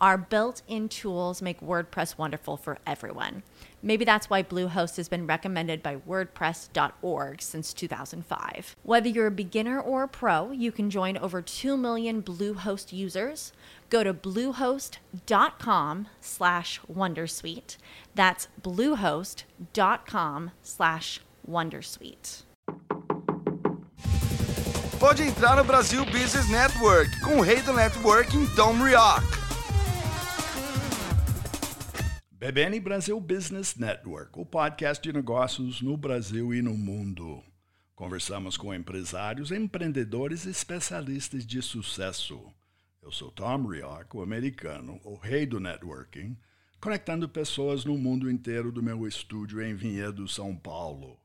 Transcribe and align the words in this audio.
Our 0.00 0.16
built 0.16 0.62
in 0.68 0.88
tools 0.88 1.42
make 1.42 1.60
WordPress 1.60 2.16
wonderful 2.16 2.56
for 2.56 2.78
everyone. 2.86 3.42
Maybe 3.82 4.04
that's 4.04 4.30
why 4.30 4.42
Bluehost 4.42 4.96
has 4.96 5.08
been 5.08 5.26
recommended 5.26 5.82
by 5.82 5.96
WordPress.org 5.96 7.42
since 7.42 7.72
2005. 7.72 8.76
Whether 8.84 9.08
you're 9.08 9.26
a 9.26 9.32
beginner 9.32 9.80
or 9.80 10.04
a 10.04 10.08
pro, 10.08 10.52
you 10.52 10.70
can 10.70 10.88
join 10.88 11.16
over 11.16 11.42
2 11.42 11.76
million 11.76 12.22
Bluehost 12.22 12.92
users. 12.92 13.52
Go 13.90 14.04
to 14.04 14.14
bluehost.com 14.14 16.08
slash 16.20 16.80
Wondersuite. 16.92 17.76
That's 18.14 18.48
bluehost.com 18.62 20.50
slash 20.62 21.20
Wondersuite. 21.48 22.42
Pode 24.98 25.22
entrar 25.22 25.54
no 25.54 25.62
Brasil 25.62 26.04
Business 26.06 26.48
Network 26.50 27.08
com 27.20 27.38
o 27.38 27.42
rei 27.42 27.62
do 27.62 27.72
networking, 27.72 28.52
Tom 28.56 28.82
Rioch. 28.82 29.47
BBN 32.40 32.78
Brasil 32.78 33.20
Business 33.20 33.74
Network, 33.74 34.38
o 34.38 34.46
podcast 34.46 35.02
de 35.02 35.12
negócios 35.12 35.82
no 35.82 35.96
Brasil 35.96 36.54
e 36.54 36.62
no 36.62 36.72
mundo. 36.72 37.42
Conversamos 37.96 38.56
com 38.56 38.72
empresários, 38.72 39.50
empreendedores 39.50 40.44
e 40.44 40.50
especialistas 40.50 41.44
de 41.44 41.60
sucesso. 41.60 42.40
Eu 43.02 43.10
sou 43.10 43.32
Tom 43.32 43.66
Rioch, 43.66 44.06
o 44.16 44.22
americano, 44.22 45.00
o 45.02 45.16
rei 45.16 45.46
do 45.46 45.58
networking, 45.58 46.38
conectando 46.80 47.28
pessoas 47.28 47.84
no 47.84 47.98
mundo 47.98 48.30
inteiro 48.30 48.70
do 48.70 48.84
meu 48.84 49.04
estúdio 49.08 49.60
em 49.60 49.74
Vinhedo, 49.74 50.28
São 50.28 50.54
Paulo. 50.54 51.18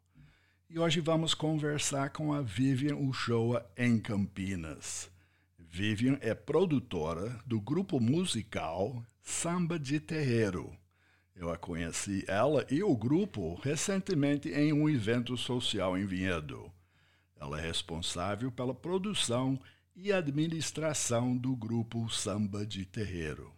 E 0.68 0.80
hoje 0.80 1.00
vamos 1.00 1.36
conversar 1.36 2.10
com 2.10 2.34
a 2.34 2.42
Vivian 2.42 2.96
Uchoa 2.96 3.64
em 3.78 4.00
Campinas. 4.00 5.12
Vivian 5.60 6.18
é 6.22 6.34
produtora 6.34 7.40
do 7.46 7.62
grupo 7.62 8.00
musical 8.00 9.06
Samba 9.22 9.78
de 9.78 10.00
Terreiro 10.00 10.76
eu 11.36 11.50
a 11.50 11.58
conheci, 11.58 12.24
ela 12.28 12.66
e 12.70 12.84
o 12.84 12.96
grupo, 12.96 13.56
recentemente 13.56 14.50
em 14.50 14.72
um 14.72 14.88
evento 14.88 15.36
social 15.36 15.98
em 15.98 16.06
Vinhedo. 16.06 16.72
Ela 17.36 17.60
é 17.60 17.62
responsável 17.62 18.52
pela 18.52 18.74
produção 18.74 19.60
e 19.96 20.12
administração 20.12 21.36
do 21.36 21.56
grupo 21.56 22.10
Samba 22.10 22.66
de 22.66 22.86
Terreiro. 22.86 23.52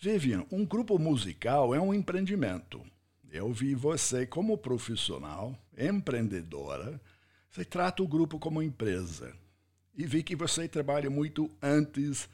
Vivian, 0.00 0.44
um 0.50 0.64
grupo 0.64 0.98
musical 0.98 1.74
é 1.74 1.80
um 1.80 1.92
empreendimento. 1.92 2.84
Eu 3.30 3.52
vi 3.52 3.74
você 3.74 4.26
como 4.26 4.56
profissional, 4.56 5.58
empreendedora. 5.76 7.00
Você 7.50 7.64
trata 7.64 8.02
o 8.02 8.08
grupo 8.08 8.38
como 8.38 8.62
empresa. 8.62 9.34
E 9.94 10.06
vi 10.06 10.22
que 10.22 10.36
você 10.36 10.66
trabalha 10.68 11.10
muito 11.10 11.50
antes 11.60 12.28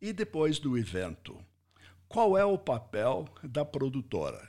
e 0.00 0.12
depois 0.12 0.58
do 0.58 0.76
evento. 0.76 1.38
Qual 2.12 2.36
é 2.36 2.44
o 2.44 2.58
papel 2.58 3.24
da 3.42 3.64
produtora? 3.64 4.46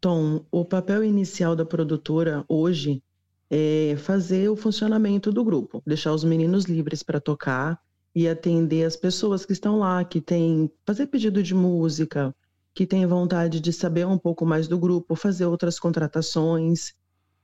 Tom, 0.00 0.44
o 0.50 0.64
papel 0.64 1.04
inicial 1.04 1.54
da 1.54 1.64
produtora 1.64 2.44
hoje 2.48 3.00
é 3.48 3.94
fazer 3.98 4.48
o 4.48 4.56
funcionamento 4.56 5.30
do 5.30 5.44
grupo, 5.44 5.80
deixar 5.86 6.12
os 6.12 6.24
meninos 6.24 6.64
livres 6.64 7.04
para 7.04 7.20
tocar 7.20 7.80
e 8.12 8.28
atender 8.28 8.84
as 8.84 8.96
pessoas 8.96 9.46
que 9.46 9.52
estão 9.52 9.78
lá, 9.78 10.02
que 10.02 10.20
têm 10.20 10.68
fazer 10.84 11.06
pedido 11.06 11.40
de 11.40 11.54
música, 11.54 12.34
que 12.74 12.84
têm 12.84 13.06
vontade 13.06 13.60
de 13.60 13.72
saber 13.72 14.04
um 14.04 14.18
pouco 14.18 14.44
mais 14.44 14.66
do 14.66 14.76
grupo, 14.76 15.14
fazer 15.14 15.46
outras 15.46 15.78
contratações, 15.78 16.94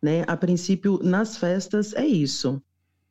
né? 0.03 0.25
A 0.27 0.37
princípio, 0.37 0.99
nas 1.01 1.37
festas 1.37 1.95
é 1.95 2.05
isso 2.05 2.61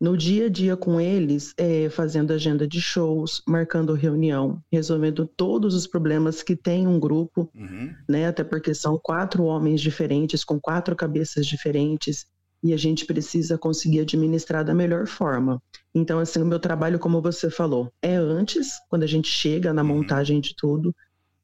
no 0.04 0.18
dia 0.18 0.48
a 0.48 0.50
dia 0.50 0.76
com 0.76 1.00
eles, 1.00 1.54
é, 1.58 1.88
fazendo 1.88 2.34
agenda 2.34 2.68
de 2.68 2.82
shows, 2.82 3.42
marcando 3.48 3.94
reunião, 3.94 4.62
resolvendo 4.70 5.26
todos 5.26 5.74
os 5.74 5.88
problemas 5.88 6.44
que 6.44 6.58
tem 6.58 6.86
um 6.86 7.00
grupo, 7.00 7.50
uhum. 7.56 7.96
né? 8.06 8.28
Até 8.28 8.44
porque 8.44 8.76
são 8.76 9.00
quatro 9.02 9.46
homens 9.46 9.80
diferentes, 9.80 10.44
com 10.44 10.60
quatro 10.60 10.94
cabeças 10.94 11.48
diferentes, 11.48 12.26
e 12.62 12.74
a 12.74 12.78
gente 12.78 13.06
precisa 13.06 13.58
conseguir 13.58 14.02
administrar 14.02 14.66
da 14.66 14.74
melhor 14.74 15.08
forma. 15.08 15.64
Então, 15.96 16.20
assim, 16.20 16.42
o 16.42 16.46
meu 16.46 16.60
trabalho, 16.60 17.00
como 17.00 17.22
você 17.22 17.50
falou, 17.50 17.90
é 18.02 18.18
antes, 18.18 18.72
quando 18.90 19.04
a 19.04 19.08
gente 19.08 19.30
chega 19.30 19.72
na 19.72 19.84
uhum. 19.84 19.88
montagem 19.88 20.42
de 20.42 20.54
tudo, 20.54 20.94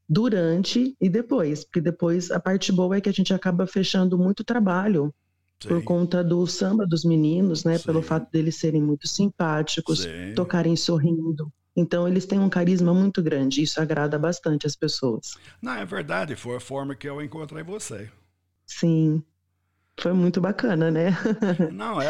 durante 0.10 0.98
e 1.00 1.08
depois, 1.08 1.64
porque 1.64 1.80
depois 1.80 2.30
a 2.30 2.42
parte 2.42 2.74
boa 2.74 2.98
é 2.98 3.00
que 3.00 3.08
a 3.08 3.14
gente 3.14 3.34
acaba 3.34 3.66
fechando 3.66 4.18
muito 4.18 4.44
trabalho 4.44 5.14
Sim. 5.62 5.70
por 5.70 5.84
conta 5.84 6.24
do 6.24 6.46
samba 6.48 6.86
dos 6.88 7.04
meninos, 7.04 7.64
né? 7.64 7.78
Sim. 7.78 7.86
Pelo 7.86 8.02
fato 8.02 8.32
deles 8.32 8.56
serem 8.56 8.82
muito 8.82 9.08
simpáticos, 9.08 10.00
Sim. 10.02 10.34
tocarem 10.36 10.76
sorrindo. 10.76 11.52
Então 11.76 12.08
eles 12.08 12.26
têm 12.26 12.40
um 12.40 12.50
carisma 12.50 12.94
muito 12.94 13.22
grande, 13.22 13.62
isso 13.62 13.80
agrada 13.80 14.18
bastante 14.18 14.66
as 14.66 14.76
pessoas. 14.76 15.36
Não, 15.62 15.74
é 15.74 15.86
verdade, 15.86 16.36
foi 16.36 16.58
a 16.58 16.60
forma 16.60 16.96
que 16.96 17.08
eu 17.08 17.22
encontrei 17.22 17.64
você. 17.64 18.10
Sim. 18.66 19.24
Foi 20.00 20.14
muito 20.14 20.40
bacana, 20.40 20.90
né? 20.90 21.10
Não, 21.74 22.02
é, 22.02 22.08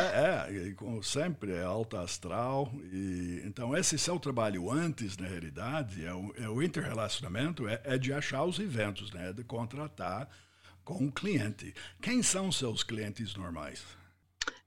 é, 0.47 0.73
como 0.75 1.01
sempre, 1.01 1.53
é 1.53 1.63
alta 1.63 2.01
astral. 2.01 2.71
E, 2.91 3.41
então, 3.45 3.75
esse 3.75 3.97
seu 3.97 4.19
trabalho 4.19 4.71
antes, 4.71 5.17
na 5.17 5.27
realidade, 5.27 6.05
é 6.05 6.13
o, 6.13 6.31
é 6.37 6.47
o 6.47 6.61
interrelacionamento, 6.61 7.67
é, 7.67 7.81
é 7.83 7.97
de 7.97 8.13
achar 8.13 8.43
os 8.43 8.59
eventos, 8.59 9.11
né? 9.11 9.33
De 9.33 9.43
contratar 9.43 10.29
com 10.97 11.07
o 11.07 11.11
cliente. 11.11 11.73
Quem 12.01 12.23
são 12.23 12.51
seus 12.51 12.83
clientes 12.83 13.35
normais? 13.35 13.83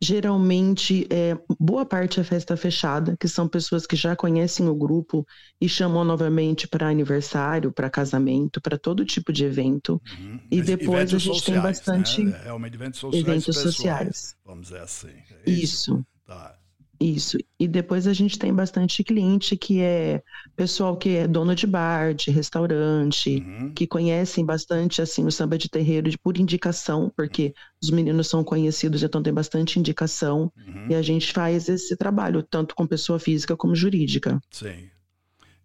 Geralmente, 0.00 1.06
é, 1.10 1.36
boa 1.58 1.84
parte 1.84 2.20
é 2.20 2.24
festa 2.24 2.56
fechada, 2.56 3.16
que 3.18 3.28
são 3.28 3.48
pessoas 3.48 3.86
que 3.86 3.96
já 3.96 4.16
conhecem 4.16 4.68
o 4.68 4.74
grupo 4.74 5.26
e 5.60 5.68
chamam 5.68 6.04
novamente 6.04 6.66
para 6.66 6.88
aniversário, 6.88 7.72
para 7.72 7.88
casamento, 7.88 8.60
para 8.60 8.76
todo 8.76 9.04
tipo 9.04 9.32
de 9.32 9.44
evento. 9.44 10.00
Uhum. 10.18 10.40
E 10.50 10.60
depois 10.60 11.14
a 11.14 11.18
gente 11.18 11.34
sociais, 11.38 11.44
tem 11.44 11.60
bastante. 11.60 12.24
Né? 12.24 12.40
É 12.44 12.66
eventos 12.66 13.00
sociais. 13.00 13.28
Eventos 13.28 13.56
sociais. 13.56 14.36
Vamos 14.44 14.68
dizer 14.68 14.80
assim. 14.80 15.14
É 15.46 15.50
isso. 15.50 15.62
isso. 15.62 16.06
Tá. 16.26 16.56
Isso. 17.02 17.36
E 17.58 17.66
depois 17.66 18.06
a 18.06 18.12
gente 18.12 18.38
tem 18.38 18.54
bastante 18.54 19.02
cliente 19.02 19.56
que 19.56 19.80
é 19.80 20.22
pessoal 20.54 20.96
que 20.96 21.16
é 21.16 21.26
dono 21.26 21.52
de 21.52 21.66
bar, 21.66 22.14
de 22.14 22.30
restaurante, 22.30 23.44
uhum. 23.44 23.72
que 23.74 23.88
conhecem 23.88 24.46
bastante 24.46 25.02
assim 25.02 25.26
o 25.26 25.32
samba 25.32 25.58
de 25.58 25.68
terreiro 25.68 26.08
por 26.22 26.38
indicação, 26.38 27.12
porque 27.16 27.52
os 27.82 27.90
meninos 27.90 28.28
são 28.28 28.44
conhecidos, 28.44 29.02
então 29.02 29.20
tem 29.20 29.32
bastante 29.32 29.80
indicação. 29.80 30.52
Uhum. 30.56 30.86
E 30.90 30.94
a 30.94 31.02
gente 31.02 31.32
faz 31.32 31.68
esse 31.68 31.96
trabalho 31.96 32.42
tanto 32.42 32.74
com 32.76 32.86
pessoa 32.86 33.18
física 33.18 33.56
como 33.56 33.74
jurídica. 33.74 34.40
Sim. 34.50 34.88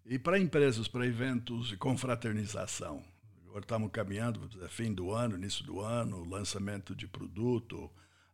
E 0.04 0.18
para 0.18 0.40
empresas, 0.40 0.88
para 0.88 1.06
eventos 1.06 1.68
de 1.68 1.76
confraternização, 1.76 3.02
agora 3.46 3.60
estamos 3.60 3.90
caminhando, 3.92 4.40
fim 4.68 4.92
do 4.92 5.12
ano, 5.12 5.36
início 5.36 5.64
do 5.64 5.80
ano, 5.80 6.24
lançamento 6.24 6.96
de 6.96 7.06
produto. 7.06 7.90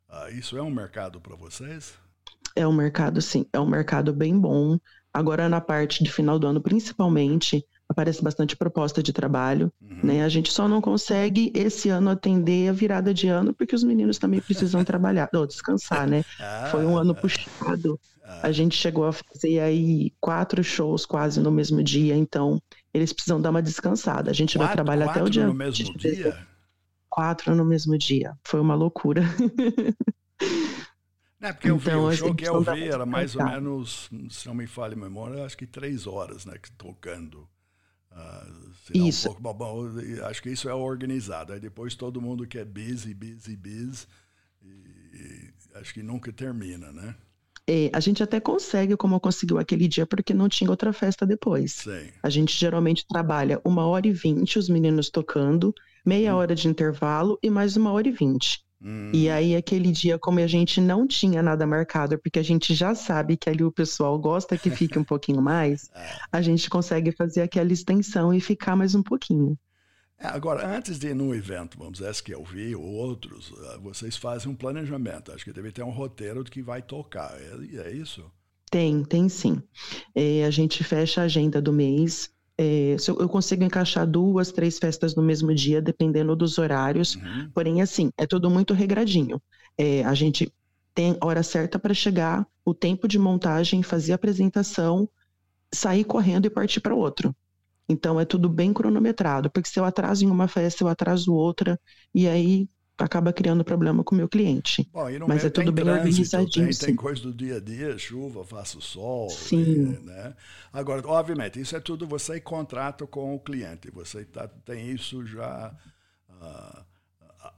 Uh, 0.09 0.29
isso 0.39 0.57
é 0.57 0.63
um 0.63 0.71
mercado 0.71 1.21
para 1.21 1.35
vocês? 1.35 1.99
É 2.57 2.67
um 2.67 2.73
mercado, 2.73 3.21
sim, 3.21 3.47
é 3.53 3.59
um 3.59 3.67
mercado 3.67 4.13
bem 4.13 4.39
bom. 4.39 4.79
Agora, 5.13 5.49
na 5.49 5.61
parte 5.61 6.03
de 6.03 6.11
final 6.11 6.39
do 6.39 6.47
ano, 6.47 6.61
principalmente, 6.61 7.65
aparece 7.89 8.23
bastante 8.23 8.57
proposta 8.57 9.03
de 9.03 9.13
trabalho, 9.13 9.73
uhum. 9.81 10.01
né? 10.03 10.25
A 10.25 10.29
gente 10.29 10.53
só 10.53 10.67
não 10.67 10.81
consegue 10.81 11.53
esse 11.55 11.89
ano 11.89 12.11
atender 12.11 12.69
a 12.69 12.73
virada 12.73 13.15
de 13.15 13.29
ano 13.29 13.55
porque 13.55 13.75
os 13.75 13.85
meninos 13.85 14.19
também 14.19 14.41
precisam 14.41 14.83
trabalhar, 14.85 15.29
ou 15.35 15.47
descansar, 15.47 16.09
né? 16.09 16.25
Ah, 16.41 16.69
Foi 16.71 16.85
um 16.85 16.97
ano 16.97 17.15
puxado. 17.15 18.01
Ah. 18.25 18.41
A 18.45 18.53
gente 18.53 18.77
chegou 18.77 19.05
a 19.05 19.13
fazer 19.13 19.61
aí 19.61 20.13
quatro 20.21 20.65
shows 20.65 21.05
quase 21.07 21.41
no 21.41 21.51
mesmo 21.51 21.83
dia, 21.83 22.17
então 22.17 22.61
eles 22.93 23.13
precisam 23.13 23.41
dar 23.41 23.51
uma 23.51 23.63
descansada. 23.63 24.31
A 24.31 24.35
gente 24.35 24.57
quatro, 24.57 24.67
vai 24.67 24.75
trabalhar 24.75 25.11
até 25.11 25.23
o 25.23 25.29
dia. 25.29 25.47
no 25.47 25.55
mesmo 25.55 25.97
dia? 25.97 26.37
Quatro 27.09 27.55
no 27.55 27.65
mesmo 27.65 27.97
dia. 27.97 28.33
Foi 28.43 28.61
uma 28.61 28.75
loucura. 28.75 29.23
É, 31.45 31.53
porque 31.53 31.71
eu 31.71 31.77
então, 31.77 32.09
vi, 32.09 32.15
o 32.15 32.17
show 32.17 32.35
que 32.35 32.49
eu 32.49 32.63
vi 32.63 32.85
era 32.85 33.05
mais 33.05 33.37
ou 33.37 33.45
menos, 33.45 34.09
se 34.31 34.47
não 34.47 34.55
me 34.55 34.67
falha 34.67 34.95
a 34.95 34.97
memória, 34.97 35.45
acho 35.45 35.59
que 35.59 35.67
três 35.67 36.07
horas, 36.07 36.47
né, 36.47 36.55
tocando. 36.79 37.47
Uh, 38.11 38.73
isso. 38.95 39.29
Um 39.29 39.35
pouco, 39.35 39.55
bom, 39.59 39.83
acho 40.25 40.43
que 40.43 40.49
isso 40.49 40.71
é 40.71 40.75
organizado. 40.75 41.53
Aí 41.53 41.61
depois 41.61 41.95
todo 41.95 42.19
mundo 42.19 42.47
quer 42.47 42.65
busy, 42.65 43.13
busy, 43.13 43.57
busy. 43.57 44.07
E, 44.63 44.69
e 44.69 45.53
acho 45.75 45.93
que 45.93 46.03
nunca 46.03 46.33
termina, 46.33 46.91
né? 46.93 47.15
É, 47.67 47.91
a 47.93 48.01
gente 48.01 48.23
até 48.23 48.41
consegue, 48.41 48.97
como 48.97 49.21
conseguiu 49.21 49.59
aquele 49.59 49.87
dia, 49.87 50.07
porque 50.07 50.33
não 50.33 50.49
tinha 50.49 50.71
outra 50.71 50.95
festa 50.95 51.27
depois. 51.27 51.73
Sim. 51.73 52.09
A 52.23 52.31
gente 52.31 52.57
geralmente 52.57 53.07
trabalha 53.07 53.61
uma 53.65 53.87
hora 53.87 54.07
e 54.07 54.13
vinte, 54.13 54.59
os 54.59 54.71
meninos 54.71 55.11
tocando, 55.11 55.75
meia 56.07 56.35
hum. 56.35 56.39
hora 56.39 56.55
de 56.55 56.69
intervalo 56.69 57.39
e 57.43 57.51
mais 57.51 57.77
uma 57.77 57.93
hora 57.93 58.09
e 58.09 58.13
vinte. 58.13 58.64
Hum. 58.85 59.11
E 59.15 59.31
aí, 59.31 59.57
aquele 59.57 59.91
dia, 59.91 60.19
como 60.19 60.41
a 60.41 60.47
gente 60.47 60.79
não 60.79 61.07
tinha 61.07 61.43
nada 61.43 61.67
marcado, 61.67 62.19
porque 62.19 62.39
a 62.39 62.43
gente 62.43 62.75
já 62.75 62.95
sabe 62.95 63.35
que 63.35 63.49
ali 63.49 63.65
o 63.65 63.73
pessoal 63.73 64.19
gosta 64.19 64.59
que 64.59 64.71
fique 64.71 64.99
um 64.99 65.05
pouquinho 65.05 65.41
mais, 65.41 65.89
é. 65.95 66.17
a 66.31 66.43
gente 66.43 66.69
consegue 66.69 67.11
fazer 67.11 67.41
aquela 67.41 67.73
extensão 67.73 68.35
e 68.35 68.41
ficar 68.41 68.77
mais 68.77 68.95
um 68.95 69.03
pouquinho. 69.03 69.59
É, 70.19 70.27
agora, 70.27 70.67
antes 70.67 70.99
de 70.99 71.09
ir 71.09 71.15
num 71.15 71.35
evento, 71.35 71.79
vamos 71.79 71.99
dizer, 71.99 72.15
que 72.23 72.35
eu 72.35 72.45
vi, 72.45 72.77
ou 72.77 72.85
outros, 72.85 73.53
eh, 73.57 73.79
vocês 73.79 74.17
fazem 74.17 74.53
um 74.53 74.55
planejamento. 74.55 75.33
Acho 75.33 75.45
que 75.45 75.53
deve 75.53 75.73
ter 75.73 75.83
um 75.83 75.91
roteiro 75.91 76.45
do 76.45 76.51
que 76.51 76.63
vai 76.63 76.83
tocar. 76.83 77.35
É, 77.41 77.89
é 77.89 77.91
isso? 77.91 78.31
Tem, 78.71 79.03
tem 79.03 79.29
sim. 79.29 79.63
É, 80.15 80.45
a 80.45 80.51
gente 80.51 80.85
fecha 80.85 81.23
a 81.23 81.25
agenda 81.25 81.61
do 81.61 81.73
mês. 81.73 82.34
É, 82.57 82.97
eu 83.09 83.29
consigo 83.29 83.65
encaixar 83.65 84.07
duas, 84.07 84.53
três 84.53 84.79
festas 84.79 85.15
no 85.15 85.23
mesmo 85.23 85.53
dia, 85.55 85.83
dependendo 85.83 86.37
dos 86.37 86.59
horários. 86.59 87.17
Uhum. 87.17 87.51
Porém, 87.53 87.83
assim, 87.83 88.11
é 88.17 88.27
tudo 88.27 88.49
muito 88.49 88.73
regradinho. 88.75 89.43
É, 89.77 90.05
a 90.05 90.15
gente 90.15 90.53
tem 90.95 91.17
hora 91.21 91.43
certa 91.43 91.79
para 91.79 91.93
chegar, 91.93 92.47
o 92.65 92.73
tempo 92.73 93.09
de 93.09 93.19
montagem, 93.19 93.83
fazer 93.83 94.13
a 94.13 94.15
apresentação, 94.15 95.09
sair 95.73 96.05
correndo 96.05 96.47
e 96.47 96.51
partir 96.51 96.81
para 96.81 96.95
outro. 96.95 97.35
Então 97.89 98.19
é 98.19 98.25
tudo 98.25 98.49
bem 98.49 98.73
cronometrado, 98.73 99.51
porque 99.51 99.69
se 99.69 99.79
eu 99.79 99.85
atraso 99.85 100.25
em 100.25 100.31
uma 100.31 100.49
festa, 100.49 100.83
eu 100.83 100.89
atraso 100.89 101.35
outra, 101.35 101.79
e 102.15 102.27
aí 102.27 102.69
acaba 102.99 103.33
criando 103.33 103.65
problema 103.65 104.05
com 104.05 104.15
o 104.15 104.19
meu 104.19 104.29
cliente. 104.29 104.89
Bom, 104.93 105.07
Mas 105.27 105.45
é 105.45 105.51
tudo 105.51 105.73
bem 105.73 105.85
trânsito, 105.85 106.09
organizadinho. 106.09 106.69
Tem, 106.69 106.87
tem 106.87 106.97
coisa 106.97 107.23
do 107.23 107.33
dia 107.33 107.57
a 107.57 107.61
dia, 107.61 107.99
chuva, 107.99 108.45
faço 108.45 108.81
sol. 108.81 109.29
Sim. 109.31 109.99
E, 110.01 110.05
né? 110.05 110.35
Agora, 110.73 111.03
obviamente, 111.07 111.61
isso 111.61 111.77
é 111.77 111.81
tudo 111.81 112.07
você 112.07 112.41
contrata 112.41 113.07
com 113.07 113.35
o 113.35 113.41
cliente. 113.41 113.91
Você 113.91 114.25
tá, 114.25 114.47
tem 114.47 114.91
isso 114.91 115.27
já 115.27 115.75
uh, 116.31 116.85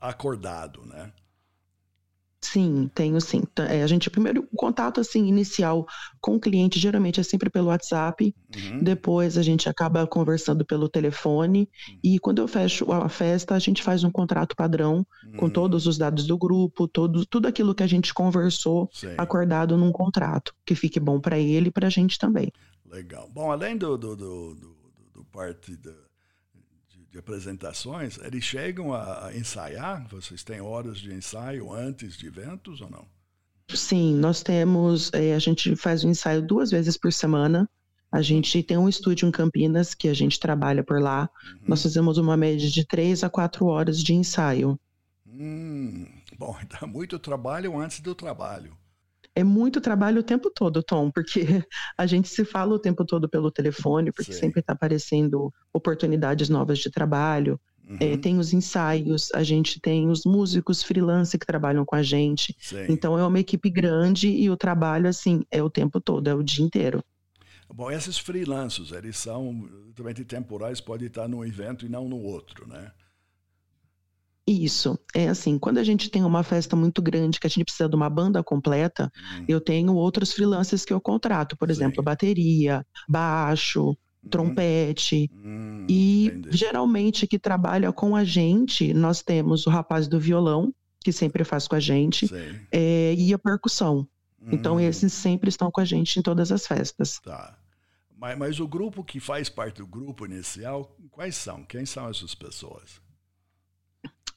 acordado, 0.01 0.85
né? 0.87 1.13
Sim, 2.47 2.89
tenho 2.95 3.21
sim. 3.21 3.43
É, 3.69 3.83
a 3.83 3.87
gente, 3.89 4.09
primeiro, 4.09 4.47
o 4.53 4.57
contato 4.57 5.01
assim, 5.01 5.27
inicial 5.27 5.85
com 6.21 6.37
o 6.37 6.41
cliente 6.41 6.79
geralmente 6.79 7.19
é 7.19 7.23
sempre 7.25 7.51
pelo 7.51 7.69
WhatsApp, 7.69 8.33
uhum. 8.55 8.79
depois 8.85 9.37
a 9.37 9.43
gente 9.43 9.69
acaba 9.69 10.07
conversando 10.07 10.65
pelo 10.65 10.89
telefone, 10.89 11.69
uhum. 11.89 11.99
e 12.05 12.19
quando 12.21 12.39
eu 12.39 12.47
fecho 12.47 12.91
a 12.93 13.09
festa, 13.09 13.57
a 13.57 13.59
gente 13.59 13.83
faz 13.83 14.05
um 14.05 14.11
contrato 14.13 14.55
padrão 14.55 15.05
uhum. 15.25 15.37
com 15.39 15.51
todos 15.51 15.89
os 15.89 15.99
dados 15.99 16.25
do 16.25 16.39
grupo, 16.39 16.87
todo, 16.87 17.27
tudo 17.27 17.49
aquilo 17.49 17.75
que 17.75 17.83
a 17.83 17.89
gente 17.89 18.15
conversou, 18.15 18.89
acordado 19.19 19.77
num 19.77 19.91
contrato, 19.91 20.55
que 20.65 20.77
fique 20.77 21.01
bom 21.01 21.19
para 21.19 21.39
ele 21.39 21.69
e 21.69 21.73
para 21.73 21.89
a 21.89 21.91
gente 21.91 22.17
também. 22.17 22.53
Legal. 22.89 23.29
Bom, 23.35 23.51
além 23.51 23.77
do, 23.77 23.99
do, 23.99 24.15
do, 24.15 24.55
do, 24.55 24.77
do 25.15 25.25
parte 25.25 25.77
da 25.77 26.06
de 27.17 27.21
apresentações, 27.21 28.19
eles 28.19 28.45
chegam 28.45 28.93
a, 28.93 29.31
ensaiar? 29.35 30.07
Vocês 30.09 30.45
têm 30.45 30.61
horas 30.61 30.99
de 30.99 31.13
ensaio 31.13 31.73
antes 31.73 32.17
de 32.17 32.27
eventos 32.27 32.81
ou 32.81 32.91
não? 32.91 33.07
Sim, 33.69 34.15
nós 34.15 34.43
temos. 34.43 35.11
É, 35.13 35.35
a 35.35 35.39
gente 35.39 35.75
faz 35.75 36.05
o 36.05 36.09
ensaio 36.09 36.43
duas 36.43 36.71
vezes 36.71 36.97
por 36.97 37.13
semana. 37.13 37.69
A 38.13 38.23
gente 38.23 38.63
tem 38.63 38.77
um 38.77 38.89
estúdio 38.89 39.27
em 39.27 39.33
Campinas 39.33 39.95
que 39.95 40.09
a 40.09 40.15
gente 40.15 40.39
trabalha 40.39 40.85
por 40.85 41.01
lá. 41.01 41.29
Uhum. 41.45 41.61
Nós 41.69 41.83
fazemos 41.83 42.19
uma 42.19 42.37
média 42.37 42.69
de 42.69 42.87
três 42.87 43.25
a 43.25 43.31
quatro 43.31 43.67
horas 43.67 44.03
de 44.03 44.15
ensaio. 44.15 44.79
Hum, 45.27 46.07
bom, 46.39 46.57
então 46.63 46.87
muito 46.87 47.19
trabalho 47.19 47.79
antes 47.79 48.01
do 48.01 48.15
trabalho 48.15 48.77
é 49.37 49.45
muito 49.45 49.83
trabalho 49.83 50.21
o 50.21 50.25
tempo 50.25 50.51
todo, 50.51 50.83
Tom, 50.83 51.11
porque 51.11 51.41
a 51.97 52.07
gente 52.07 52.27
se 52.27 52.43
fala 52.43 52.75
o 52.75 52.79
tempo 52.79 53.05
todo 53.05 53.29
pelo 53.29 53.51
telefone, 53.51 54.11
porque 54.11 54.33
Sim. 54.33 54.41
sempre 54.41 54.61
está 54.61 54.73
aparecendo 54.73 55.53
oportunidades 55.75 56.49
novas 56.49 56.79
de 56.79 56.91
trabalho. 56.91 57.61
Uhum. 57.87 57.99
É, 58.01 58.17
tem 58.17 58.39
os 58.39 58.55
ensaios, 58.55 59.31
a 59.33 59.43
gente 59.43 59.79
tem 59.79 60.09
os 60.09 60.25
músicos 60.25 60.83
freelance 60.83 61.39
que 61.39 61.47
trabalham 61.47 61.85
com 61.85 61.95
a 61.95 62.03
gente. 62.03 62.57
Sim. 62.59 62.87
Então 62.89 63.17
é 63.19 63.25
uma 63.25 63.39
equipe 63.39 63.69
grande 63.69 64.29
e 64.29 64.49
o 64.49 64.57
trabalho, 64.57 65.07
assim, 65.07 65.45
é 65.51 65.63
o 65.63 65.71
tempo 65.71 66.01
todo, 66.01 66.29
é 66.29 66.35
o 66.35 66.43
dia 66.43 66.65
inteiro. 66.65 67.05
Bom, 67.69 67.91
esses 67.91 68.17
freelancers, 68.17 68.91
eles 68.91 69.19
são 69.19 69.69
também 69.95 70.15
temporais, 70.15 70.81
podem 70.81 71.09
estar 71.09 71.29
num 71.29 71.45
evento 71.45 71.85
e 71.85 71.89
não 71.91 72.09
no 72.09 72.19
outro, 72.19 72.67
né? 72.67 72.91
Isso, 74.47 74.97
é 75.13 75.29
assim, 75.29 75.59
quando 75.59 75.79
a 75.79 75.85
gente 75.85 76.09
tem 76.09 76.23
uma 76.23 76.45
festa 76.45 76.77
muito 76.77 77.03
grande, 77.03 77.41
que 77.41 77.49
a 77.49 77.51
gente 77.51 77.65
precisa 77.65 77.89
de 77.89 77.97
uma 77.97 78.09
banda 78.09 78.45
completa, 78.45 79.11
hum. 79.17 79.45
eu 79.49 79.61
tenho 79.61 79.93
outros 79.95 80.33
freelancers 80.33 80.85
que 80.85 80.93
eu 80.93 81.01
contrato, 81.01 81.57
por 81.57 81.67
Sim. 81.69 81.73
exemplo, 81.73 82.03
bateria, 82.03 82.87
baixo, 83.09 83.91
hum. 83.91 84.29
trompete, 84.31 85.29
hum, 85.35 85.85
e 85.89 86.27
entendi. 86.27 86.57
geralmente 86.57 87.27
que 87.27 87.41
trabalha 87.41 87.93
com 87.93 88.15
a 88.15 88.23
gente, 88.23 88.95
nós 88.95 89.21
temos 89.21 89.67
o 89.67 89.71
rapaz 89.71 90.07
do 90.07 90.21
violão, 90.21 90.73
que 91.03 91.11
sempre 91.11 91.43
faz 91.43 91.67
com 91.67 91.75
a 91.75 91.81
gente, 91.81 92.31
é, 92.71 93.15
e 93.19 93.35
a 93.35 93.39
percussão. 93.39 94.07
Então, 94.53 94.77
hum. 94.77 94.81
esses 94.81 95.13
sempre 95.13 95.49
estão 95.49 95.73
com 95.73 95.81
a 95.81 95.85
gente 95.85 96.21
em 96.21 96.23
todas 96.23 96.53
as 96.53 96.65
festas. 96.69 97.19
Tá. 97.19 97.59
Mas, 98.17 98.39
mas 98.39 98.61
o 98.61 98.69
grupo 98.69 99.03
que 99.03 99.19
faz 99.19 99.49
parte 99.49 99.79
do 99.79 99.87
grupo 99.89 100.25
inicial, 100.25 100.97
quais 101.11 101.35
são? 101.35 101.65
Quem 101.65 101.85
são 101.85 102.09
essas 102.09 102.33
pessoas? 102.33 103.05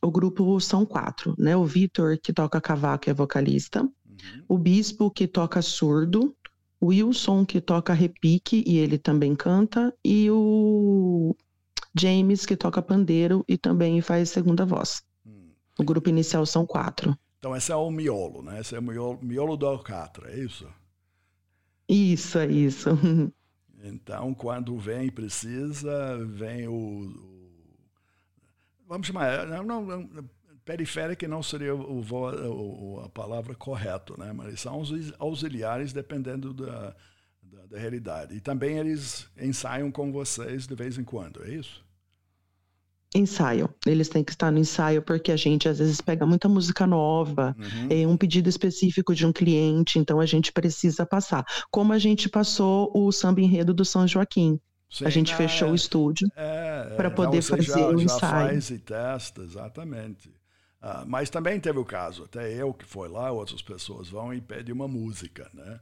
O 0.02 0.12
grupo 0.12 0.60
são 0.60 0.86
quatro, 0.86 1.36
né? 1.38 1.56
O 1.56 1.66
Vitor, 1.66 2.18
que 2.22 2.32
toca 2.32 2.62
cavaco, 2.62 3.10
é 3.10 3.14
vocalista. 3.14 3.82
Uhum. 3.82 4.44
O 4.48 4.58
Bispo, 4.58 5.12
que 5.12 5.28
toca 5.28 5.62
surdo. 5.62 6.36
O 6.80 6.88
Wilson, 6.88 7.46
que 7.46 7.60
toca 7.60 7.94
repique 7.94 8.64
e 8.66 8.78
ele 8.78 8.98
também 8.98 9.36
canta. 9.36 9.94
E 10.04 10.30
o 10.32 11.36
James, 11.98 12.46
que 12.46 12.56
toca 12.56 12.82
pandeiro 12.82 13.44
e 13.48 13.58
também 13.58 14.00
faz 14.02 14.30
segunda 14.30 14.66
voz. 14.66 15.04
Uhum. 15.26 15.50
O 15.80 15.84
grupo 15.84 16.10
inicial 16.10 16.46
são 16.46 16.66
quatro. 16.66 17.18
Então 17.38 17.56
esse 17.56 17.72
é 17.72 17.76
o 17.76 17.90
miolo, 17.90 18.42
né? 18.42 18.60
Esse 18.60 18.76
é 18.76 18.80
o 18.80 18.84
miolo, 18.84 19.20
miolo 19.22 19.58
do 19.58 19.66
Alcatra, 19.66 20.32
é 20.32 20.40
isso? 20.40 20.68
Isso, 21.88 22.38
é 22.38 22.48
isso. 22.48 22.90
Então, 23.82 24.34
quando 24.34 24.78
vem 24.78 25.10
precisa, 25.10 26.18
vem 26.26 26.68
o, 26.68 27.39
vamos 28.90 29.06
chamar, 29.06 29.46
não, 29.46 29.86
não, 29.86 30.30
periférica 30.66 31.28
não 31.28 31.44
seria 31.44 31.76
o, 31.76 32.02
o, 32.02 33.00
a 33.06 33.10
palavra 33.10 33.54
correta, 33.54 34.16
né? 34.18 34.34
mas 34.34 34.60
são 34.60 34.82
os 34.82 34.92
auxiliares 35.20 35.94
dependendo 35.94 36.54
da, 36.54 36.96
da, 37.42 37.66
da, 37.68 37.78
realidade. 37.78 38.36
E 38.36 38.42
também 38.42 38.80
eles 38.80 39.30
ensaiam 39.40 39.92
com 39.92 40.12
vocês 40.12 40.66
de 40.66 40.74
vez 40.74 40.98
em 40.98 41.04
quando, 41.04 41.44
é 41.44 41.52
isso? 41.52 41.88
Ensaio. 43.14 43.70
Eles 43.86 44.10
têm 44.10 44.24
que 44.24 44.32
estar 44.32 44.52
no 44.52 44.60
ensaio 44.60 45.02
porque 45.02 45.32
a 45.32 45.36
gente 45.36 45.68
às 45.70 45.80
vezes 45.80 46.02
pega 46.02 46.26
muita 46.26 46.48
música 46.50 46.86
nova, 46.86 47.56
uhum. 47.58 47.88
é 47.90 48.08
um 48.08 48.18
pedido 48.18 48.50
específico 48.50 49.16
de 49.16 49.26
um 49.26 49.34
cliente, 49.34 49.98
então 49.98 50.20
a 50.20 50.26
gente 50.26 50.52
precisa 50.52 51.06
passar. 51.06 51.44
Como 51.72 51.94
a 51.94 51.98
gente 51.98 52.28
passou 52.28 52.92
o 52.94 53.12
samba 53.12 53.42
enredo 53.42 53.74
do 53.74 53.86
São 53.86 54.08
Joaquim. 54.08 54.60
Sim, 54.90 55.06
a 55.06 55.10
gente 55.10 55.32
é, 55.34 55.36
fechou 55.36 55.72
o 55.72 55.76
estúdio 55.76 56.32
é, 56.36 56.96
para 56.96 57.12
poder 57.12 57.44
fazer 57.44 57.62
já, 57.64 57.88
o 57.90 58.02
ensaio. 58.02 58.20
Já 58.20 58.20
faz 58.20 58.70
e 58.72 58.80
testa, 58.80 59.44
exatamente. 59.44 60.34
Ah, 60.82 61.04
mas 61.06 61.30
também 61.30 61.60
teve 61.60 61.78
o 61.78 61.86
caso, 61.86 62.24
até 62.24 62.52
eu 62.52 62.74
que 62.74 62.86
foi 62.86 63.08
lá, 63.08 63.32
outras 63.32 63.62
pessoas 63.62 64.10
vão 64.10 64.34
e 64.34 64.42
pedem 64.42 64.74
uma 64.74 64.88
música, 64.88 65.50
né? 65.54 65.80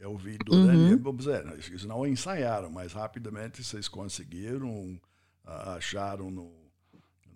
Eu 0.00 0.16
vi 0.16 0.38
durante, 0.38 0.94
uhum. 0.94 1.02
vamos 1.02 1.24
dizer, 1.24 1.44
eles 1.44 1.84
não 1.84 2.06
ensaiaram, 2.06 2.70
mas 2.70 2.92
rapidamente 2.92 3.62
vocês 3.64 3.88
conseguiram, 3.88 4.98
ah, 5.44 5.74
acharam 5.74 6.30
no, 6.30 6.52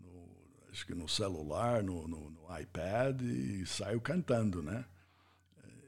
no, 0.01 0.29
acho 0.71 0.87
que 0.87 0.95
no 0.95 1.09
celular, 1.09 1.83
no, 1.83 2.07
no, 2.07 2.31
no 2.31 2.59
iPad 2.59 3.21
e 3.21 3.67
saiu 3.67 4.01
cantando, 4.01 4.63
né? 4.63 4.85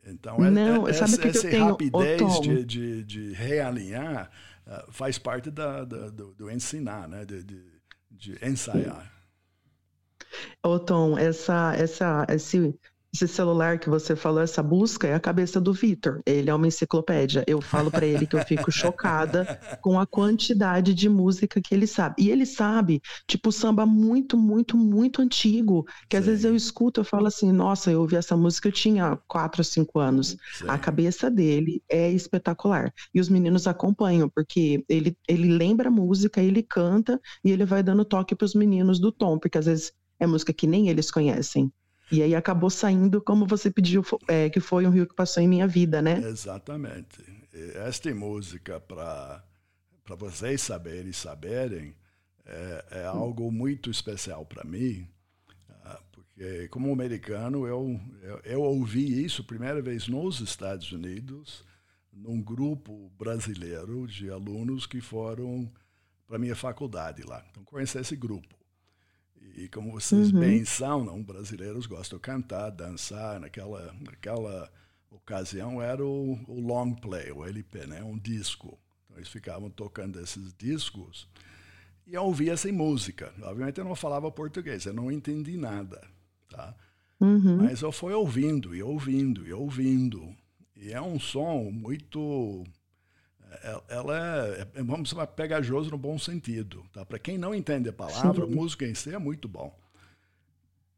Então, 0.06 0.44
é, 0.44 0.50
não, 0.50 0.86
é, 0.86 0.92
sabe 0.92 1.14
essa, 1.14 1.48
essa 1.48 1.64
rapidez 1.64 2.40
de, 2.40 2.64
de, 2.64 3.04
de 3.04 3.32
realinhar 3.32 4.30
uh, 4.66 4.92
faz 4.92 5.18
parte 5.18 5.50
da, 5.50 5.84
da, 5.84 6.10
do, 6.10 6.34
do, 6.34 6.50
ensinar, 6.50 7.08
né? 7.08 7.24
de, 7.24 7.42
de, 7.42 7.64
de 8.10 8.46
ensaiar. 8.46 9.10
Ô 10.62 10.78
Tom, 10.78 11.16
essa, 11.16 11.74
essa, 11.74 12.26
esse, 12.28 12.78
esse 13.14 13.28
celular 13.28 13.78
que 13.78 13.88
você 13.88 14.16
falou, 14.16 14.40
essa 14.40 14.60
busca, 14.60 15.06
é 15.06 15.14
a 15.14 15.20
cabeça 15.20 15.60
do 15.60 15.72
Vitor. 15.72 16.20
Ele 16.26 16.50
é 16.50 16.54
uma 16.54 16.66
enciclopédia. 16.66 17.44
Eu 17.46 17.60
falo 17.60 17.88
para 17.88 18.04
ele 18.04 18.26
que 18.26 18.34
eu 18.34 18.44
fico 18.44 18.72
chocada 18.72 19.60
com 19.80 20.00
a 20.00 20.04
quantidade 20.04 20.92
de 20.92 21.08
música 21.08 21.60
que 21.60 21.72
ele 21.72 21.86
sabe. 21.86 22.16
E 22.18 22.30
ele 22.30 22.44
sabe, 22.44 23.00
tipo, 23.28 23.52
samba 23.52 23.86
muito, 23.86 24.36
muito, 24.36 24.76
muito 24.76 25.22
antigo, 25.22 25.86
que 26.08 26.16
às 26.16 26.26
vezes 26.26 26.44
eu 26.44 26.56
escuto, 26.56 27.00
eu 27.00 27.04
falo 27.04 27.28
assim, 27.28 27.52
nossa, 27.52 27.92
eu 27.92 28.00
ouvi 28.00 28.16
essa 28.16 28.36
música, 28.36 28.66
eu 28.66 28.72
tinha 28.72 29.16
4 29.28 29.60
ou 29.60 29.64
5 29.64 30.00
anos. 30.00 30.36
Sim. 30.58 30.64
A 30.66 30.76
cabeça 30.76 31.30
dele 31.30 31.80
é 31.88 32.10
espetacular. 32.10 32.92
E 33.14 33.20
os 33.20 33.28
meninos 33.28 33.68
acompanham, 33.68 34.28
porque 34.28 34.84
ele, 34.88 35.16
ele 35.28 35.56
lembra 35.56 35.88
a 35.88 35.92
música, 35.92 36.42
ele 36.42 36.64
canta 36.64 37.20
e 37.44 37.52
ele 37.52 37.64
vai 37.64 37.80
dando 37.80 38.04
toque 38.04 38.34
para 38.34 38.44
os 38.44 38.54
meninos 38.54 38.98
do 38.98 39.12
tom, 39.12 39.38
porque 39.38 39.58
às 39.58 39.66
vezes 39.66 39.92
é 40.18 40.26
música 40.26 40.52
que 40.52 40.66
nem 40.66 40.88
eles 40.88 41.12
conhecem. 41.12 41.72
E 42.12 42.22
aí 42.22 42.34
acabou 42.34 42.70
saindo 42.70 43.20
como 43.20 43.46
você 43.46 43.70
pediu, 43.70 44.04
é, 44.28 44.50
que 44.50 44.60
foi 44.60 44.86
um 44.86 44.90
rio 44.90 45.06
que 45.06 45.14
passou 45.14 45.42
em 45.42 45.48
minha 45.48 45.66
vida, 45.66 46.02
né? 46.02 46.18
Exatamente. 46.18 47.22
Esta 47.86 48.14
música, 48.14 48.80
para 48.80 49.42
vocês 50.16 50.60
saberem 50.60 51.12
saberem, 51.12 51.94
é, 52.44 52.84
é 52.90 53.04
algo 53.04 53.50
muito 53.50 53.90
especial 53.90 54.44
para 54.44 54.64
mim, 54.64 55.08
ah, 55.84 56.00
porque 56.12 56.68
como 56.68 56.92
americano 56.92 57.66
eu, 57.66 57.98
eu, 58.22 58.40
eu 58.44 58.62
ouvi 58.62 59.24
isso 59.24 59.44
primeira 59.44 59.80
vez 59.80 60.08
nos 60.08 60.40
Estados 60.40 60.92
Unidos, 60.92 61.64
num 62.12 62.42
grupo 62.42 63.10
brasileiro 63.18 64.06
de 64.06 64.30
alunos 64.30 64.86
que 64.86 65.00
foram 65.00 65.70
para 66.26 66.38
minha 66.38 66.54
faculdade 66.54 67.22
lá. 67.22 67.44
Então 67.50 67.64
conheci 67.64 67.98
esse 67.98 68.14
grupo. 68.14 68.54
E 69.56 69.68
como 69.68 69.92
vocês 69.92 70.32
uhum. 70.32 70.40
bem 70.40 70.64
são, 70.64 71.04
não, 71.04 71.22
brasileiros 71.22 71.86
gostam 71.86 72.18
de 72.18 72.22
cantar, 72.22 72.70
dançar. 72.70 73.38
Naquela, 73.38 73.94
naquela 74.00 74.70
ocasião 75.10 75.80
era 75.80 76.04
o, 76.04 76.38
o 76.48 76.60
long 76.60 76.94
play, 76.94 77.30
o 77.30 77.44
LP, 77.44 77.86
né? 77.86 78.02
um 78.02 78.18
disco. 78.18 78.78
Então 79.04 79.18
eles 79.18 79.28
ficavam 79.28 79.70
tocando 79.70 80.18
esses 80.20 80.52
discos 80.54 81.28
e 82.06 82.14
eu 82.14 82.24
ouvia 82.24 82.52
essa 82.52 82.70
música. 82.70 83.32
Obviamente 83.42 83.78
eu 83.78 83.84
não 83.84 83.94
falava 83.94 84.30
português, 84.30 84.84
eu 84.84 84.92
não 84.92 85.10
entendi 85.10 85.56
nada. 85.56 86.02
Tá? 86.48 86.74
Uhum. 87.20 87.58
Mas 87.62 87.80
eu 87.82 87.90
fui 87.90 88.12
ouvindo 88.12 88.74
e 88.74 88.82
ouvindo 88.82 89.46
e 89.46 89.52
ouvindo. 89.52 90.34
E 90.76 90.92
é 90.92 91.00
um 91.00 91.18
som 91.18 91.70
muito 91.70 92.64
ela 93.88 94.18
é, 94.18 94.68
é, 94.74 94.82
vamos 94.82 95.10
chamar, 95.10 95.26
pegajoso 95.28 95.90
no 95.90 95.98
bom 95.98 96.18
sentido. 96.18 96.84
Tá? 96.92 97.04
Para 97.04 97.18
quem 97.18 97.38
não 97.38 97.54
entende 97.54 97.88
a 97.88 97.92
palavra, 97.94 98.46
Sim. 98.46 98.54
música 98.54 98.86
em 98.86 98.94
si 98.94 99.14
é 99.14 99.18
muito 99.18 99.48
bom. 99.48 99.76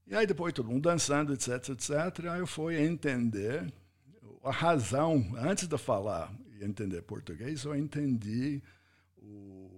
E 0.07 0.15
aí 0.15 0.27
depois 0.27 0.53
todo 0.53 0.69
mundo 0.69 0.83
dançando, 0.83 1.33
etc, 1.33 1.71
etc. 1.71 2.27
Aí 2.31 2.39
eu 2.39 2.47
fui 2.47 2.77
entender 2.81 3.73
a 4.45 4.53
razão, 4.53 5.35
antes 5.37 5.67
de 5.67 5.77
falar 5.77 6.33
e 6.59 6.65
entender 6.65 7.03
português, 7.03 7.65
eu 7.65 7.75
entendi 7.75 8.63
o, 9.17 9.69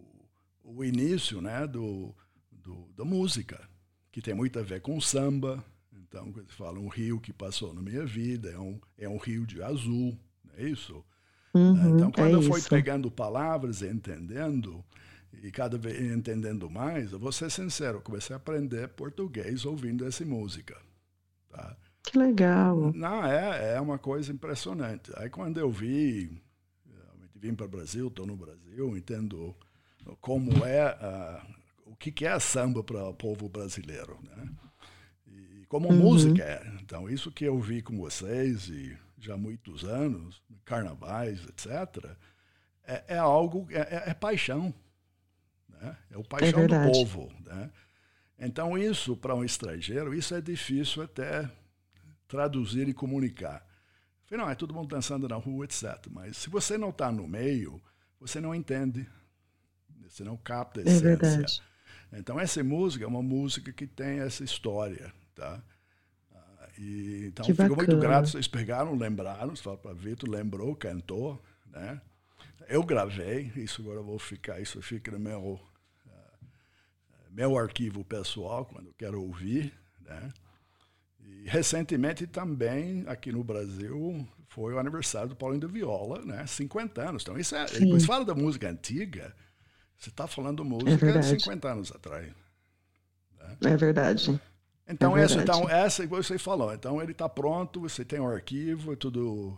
o 0.62 0.85
início 0.85 1.40
né, 1.40 1.66
do, 1.66 2.14
do, 2.52 2.87
da 2.94 3.04
música, 3.04 3.68
que 4.12 4.20
tem 4.20 4.35
muito 4.35 4.58
a 4.58 4.62
ver 4.62 4.82
com 4.82 5.00
samba. 5.00 5.64
Então, 5.92 6.30
quando 6.32 6.50
fala 6.52 6.78
um 6.78 6.88
rio 6.88 7.18
que 7.18 7.32
passou 7.32 7.73
na 7.73 7.80
minha 7.80 8.04
vida, 8.04 8.50
é 8.50 8.58
um, 8.58 8.80
é 8.99 9.08
um 9.08 9.16
rio 9.16 9.47
de 9.47 9.62
azul, 9.62 10.18
não 10.44 10.54
é 10.56 10.68
isso? 10.68 11.02
Uhum, 11.55 11.97
então, 11.97 12.11
quando 12.12 12.31
é 12.31 12.35
eu 12.35 12.43
fui 12.43 12.59
isso. 12.59 12.69
pegando 12.69 13.11
palavras 13.11 13.83
entendendo, 13.83 14.85
e 15.43 15.50
cada 15.50 15.78
vez 15.78 16.00
entendendo 16.00 16.69
mais, 16.69 17.12
eu 17.12 17.19
vou 17.19 17.33
ser 17.33 17.50
sincero, 17.50 18.00
comecei 18.00 18.35
a 18.35 18.37
aprender 18.37 18.88
português 18.88 19.64
ouvindo 19.64 20.05
essa 20.07 20.25
música. 20.25 20.76
Tá? 21.50 21.76
Que 22.02 22.19
legal. 22.19 22.93
Não, 22.95 23.25
é, 23.25 23.75
é 23.75 23.81
uma 23.81 23.99
coisa 23.99 24.33
impressionante. 24.33 25.11
Aí 25.17 25.28
quando 25.28 25.59
eu 25.59 25.71
vi, 25.71 26.31
vim 27.35 27.55
para 27.55 27.67
o 27.67 27.69
Brasil, 27.69 28.09
estou 28.09 28.26
no 28.26 28.37
Brasil, 28.37 28.97
entendo 28.97 29.55
como 30.21 30.64
é, 30.64 30.95
uh, 30.95 31.90
o 31.90 31.97
que, 31.97 32.11
que 32.11 32.26
é 32.26 32.38
samba 32.38 32.83
para 32.83 33.09
o 33.09 33.14
povo 33.14 33.49
brasileiro, 33.49 34.19
né? 34.23 34.49
E 35.26 35.67
como 35.69 35.88
uhum. 35.88 35.97
música 35.97 36.43
é. 36.43 36.73
Então, 36.81 37.09
isso 37.09 37.31
que 37.31 37.45
eu 37.45 37.59
vi 37.59 37.83
com 37.83 37.99
vocês 37.99 38.69
e 38.69 38.97
já 39.18 39.34
há 39.34 39.37
muitos 39.37 39.84
anos, 39.84 40.42
carnavais, 40.64 41.44
etc., 41.44 42.16
é, 42.84 43.04
é 43.08 43.18
algo, 43.18 43.66
é, 43.70 43.80
é, 43.80 44.10
é, 44.10 44.14
paixão. 44.14 44.72
Né? 45.68 45.96
É 46.10 46.16
o 46.16 46.25
paixão 46.25 46.62
é 46.62 46.66
do 46.66 46.92
povo. 46.92 47.32
Né? 47.44 47.70
Então, 48.38 48.78
isso, 48.78 49.16
para 49.16 49.34
um 49.34 49.44
estrangeiro, 49.44 50.14
isso 50.14 50.34
é 50.34 50.40
difícil 50.40 51.02
até 51.02 51.50
traduzir 52.26 52.88
e 52.88 52.94
comunicar. 52.94 53.66
Afinal, 54.25 54.48
é 54.50 54.54
todo 54.54 54.75
mundo 54.75 54.88
dançando 54.88 55.28
na 55.28 55.37
rua, 55.37 55.64
etc. 55.64 56.06
Mas 56.10 56.37
se 56.37 56.48
você 56.48 56.78
não 56.78 56.90
está 56.90 57.10
no 57.10 57.26
meio, 57.26 57.80
você 58.20 58.40
não 58.40 58.54
entende. 58.54 59.06
Você 60.02 60.25
não 60.25 60.37
capta 60.37 60.80
a 60.80 60.82
É 60.82 60.87
essência. 60.87 61.02
verdade. 61.02 61.62
Então, 62.12 62.38
essa 62.40 62.62
música 62.64 63.04
é 63.04 63.08
uma 63.08 63.22
música 63.22 63.72
que 63.72 63.87
tem 63.87 64.20
essa 64.20 64.44
história. 64.44 65.12
Tá? 65.34 65.62
E, 66.78 67.26
então, 67.26 67.44
Que 67.44 67.52
fico 67.52 67.75
muito 67.75 67.99
grato. 67.99 68.28
Vocês 68.28 68.47
pegaram, 68.47 68.94
lembraram, 68.94 69.54
falaram 69.56 69.82
para 69.82 69.92
Vitor, 69.94 70.30
lembrou, 70.30 70.76
cantou, 70.76 71.42
né? 71.66 72.00
Eu 72.68 72.85
gravei, 72.85 73.50
isso 73.56 73.82
agora 73.82 73.99
eu 73.99 74.04
vou 74.04 74.18
ficar, 74.18 74.61
isso 74.61 74.80
fica 74.80 75.11
no 75.11 75.18
meu, 75.18 75.58
eh, 76.06 76.47
meu 77.30 77.58
arquivo 77.58 78.04
pessoal, 78.04 78.64
quando 78.66 78.87
eu 78.87 78.94
quero 78.97 79.20
ouvir, 79.20 79.73
né? 80.04 80.32
E 81.20 81.49
recentemente 81.49 82.26
também, 82.26 83.04
aqui 83.06 83.32
no 83.32 83.42
Brasil, 83.42 84.26
foi 84.49 84.75
o 84.75 84.78
aniversário 84.78 85.30
do 85.30 85.37
Paulinho 85.37 85.62
da 85.62 85.68
Viola, 85.68 86.25
né? 86.25 86.47
50 86.47 87.08
anos. 87.08 87.23
Então, 87.23 87.38
isso 87.38 87.56
é, 87.56 87.66
Sim. 87.66 87.99
fala 88.00 88.25
da 88.25 88.35
música 88.35 88.68
antiga, 88.68 89.35
você 89.97 90.11
está 90.11 90.28
falando 90.28 90.64
música 90.64 90.92
de 90.92 90.97
verdade. 90.97 91.40
50 91.40 91.73
anos 91.73 91.90
atrás. 91.90 92.32
É 93.64 93.76
verdade. 93.76 94.40
Então, 94.88 95.16
É 95.16 95.23
essa, 95.23 95.42
então, 95.42 95.68
essa 95.68 96.02
que 96.02 96.09
você 96.09 96.38
falou. 96.38 96.73
Então, 96.73 97.00
ele 97.02 97.12
está 97.12 97.28
pronto, 97.28 97.80
você 97.80 98.04
tem 98.04 98.21
um 98.21 98.28
arquivo, 98.28 98.92
é 98.92 98.97
tudo 98.97 99.57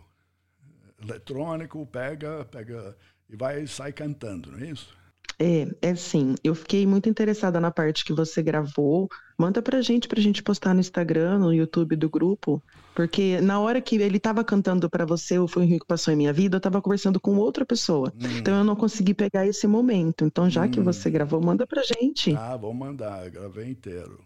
eletrônico, 1.01 1.85
pega, 1.85 2.45
pega 2.51 2.95
e 3.29 3.35
vai 3.35 3.65
sai 3.65 3.91
cantando, 3.93 4.51
não 4.51 4.59
é 4.59 4.69
isso? 4.71 4.93
É, 5.39 5.67
é 5.81 5.95
sim. 5.95 6.35
Eu 6.43 6.53
fiquei 6.53 6.85
muito 6.85 7.09
interessada 7.09 7.59
na 7.59 7.71
parte 7.71 8.05
que 8.05 8.13
você 8.13 8.43
gravou. 8.43 9.09
Manda 9.37 9.59
pra 9.59 9.81
gente, 9.81 10.07
pra 10.07 10.21
gente 10.21 10.43
postar 10.43 10.73
no 10.73 10.79
Instagram, 10.79 11.39
no 11.39 11.51
YouTube 11.51 11.95
do 11.95 12.07
grupo. 12.09 12.61
Porque 12.93 13.41
na 13.41 13.59
hora 13.59 13.81
que 13.81 13.95
ele 13.95 14.19
tava 14.19 14.43
cantando 14.43 14.87
pra 14.87 15.03
você, 15.03 15.39
o 15.39 15.47
Foi 15.47 15.63
o 15.63 15.65
Rio 15.65 15.79
que 15.79 15.87
Passou 15.87 16.13
em 16.13 16.17
Minha 16.17 16.33
Vida, 16.33 16.57
eu 16.57 16.61
tava 16.61 16.79
conversando 16.81 17.19
com 17.19 17.37
outra 17.37 17.65
pessoa. 17.65 18.13
Hum. 18.15 18.37
Então 18.37 18.55
eu 18.55 18.63
não 18.63 18.75
consegui 18.75 19.15
pegar 19.15 19.47
esse 19.47 19.65
momento. 19.65 20.25
Então, 20.25 20.47
já 20.47 20.67
que 20.67 20.79
Hum. 20.79 20.83
você 20.83 21.09
gravou, 21.09 21.41
manda 21.41 21.65
pra 21.65 21.81
gente. 21.81 22.35
Ah, 22.35 22.55
vou 22.57 22.73
mandar, 22.73 23.25
eu 23.25 23.31
gravei 23.31 23.71
inteiro. 23.71 24.19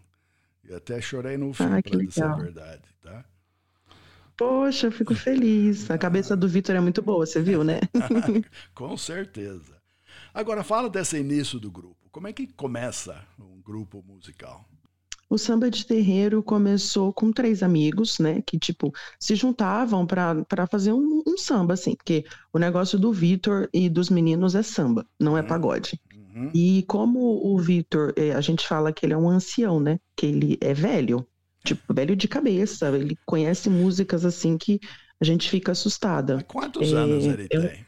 E 0.68 0.74
até 0.74 1.00
chorei 1.00 1.36
no 1.38 1.52
fim, 1.54 1.78
Ah, 1.78 1.82
para 1.82 1.96
dizer 1.98 2.26
a 2.26 2.32
verdade, 2.32 2.82
tá? 3.00 3.24
Poxa, 4.36 4.86
eu 4.88 4.92
fico 4.92 5.14
feliz. 5.14 5.90
A 5.90 5.96
cabeça 5.98 6.36
do 6.36 6.48
Vitor 6.48 6.76
é 6.76 6.80
muito 6.80 7.00
boa, 7.02 7.24
você 7.26 7.40
viu, 7.42 7.64
né? 7.64 7.80
Com 8.74 8.96
certeza. 8.96 9.76
Agora, 10.34 10.62
fala 10.64 10.90
desse 10.90 11.18
início 11.18 11.58
do 11.58 11.70
grupo. 11.70 12.08
Como 12.10 12.28
é 12.28 12.32
que 12.32 12.46
começa 12.46 13.26
um 13.38 13.60
grupo 13.62 14.02
musical? 14.06 14.68
O 15.28 15.38
samba 15.38 15.70
de 15.70 15.84
terreiro 15.86 16.42
começou 16.42 17.12
com 17.12 17.32
três 17.32 17.62
amigos, 17.62 18.18
né? 18.18 18.42
Que, 18.42 18.58
tipo, 18.58 18.92
se 19.20 19.34
juntavam 19.36 20.06
pra 20.06 20.44
pra 20.44 20.66
fazer 20.66 20.92
um, 20.92 21.22
um 21.26 21.36
samba, 21.38 21.74
assim. 21.74 21.94
Porque 21.96 22.24
o 22.52 22.58
negócio 22.58 22.98
do 22.98 23.12
Vitor 23.12 23.68
e 23.72 23.88
dos 23.88 24.08
meninos 24.10 24.54
é 24.54 24.62
samba, 24.62 25.04
não 25.20 25.36
é 25.36 25.42
Uhum. 25.42 25.46
pagode. 25.46 26.00
Uhum. 26.36 26.50
E 26.54 26.82
como 26.86 27.18
o 27.46 27.58
Vitor, 27.58 28.12
eh, 28.14 28.32
a 28.32 28.40
gente 28.42 28.66
fala 28.68 28.92
que 28.92 29.06
ele 29.06 29.14
é 29.14 29.16
um 29.16 29.28
ancião, 29.28 29.80
né? 29.80 29.98
Que 30.14 30.26
ele 30.26 30.58
é 30.60 30.74
velho, 30.74 31.26
tipo, 31.64 31.94
velho 31.94 32.14
de 32.14 32.28
cabeça. 32.28 32.88
Ele 32.94 33.16
conhece 33.24 33.70
músicas 33.70 34.22
assim 34.24 34.58
que 34.58 34.78
a 35.18 35.24
gente 35.24 35.48
fica 35.48 35.72
assustada. 35.72 36.34
Mas 36.36 36.44
quantos 36.46 36.92
É, 36.92 36.96
anos 36.96 37.24
ele 37.24 37.48
eu- 37.50 37.62
tem? 37.68 37.86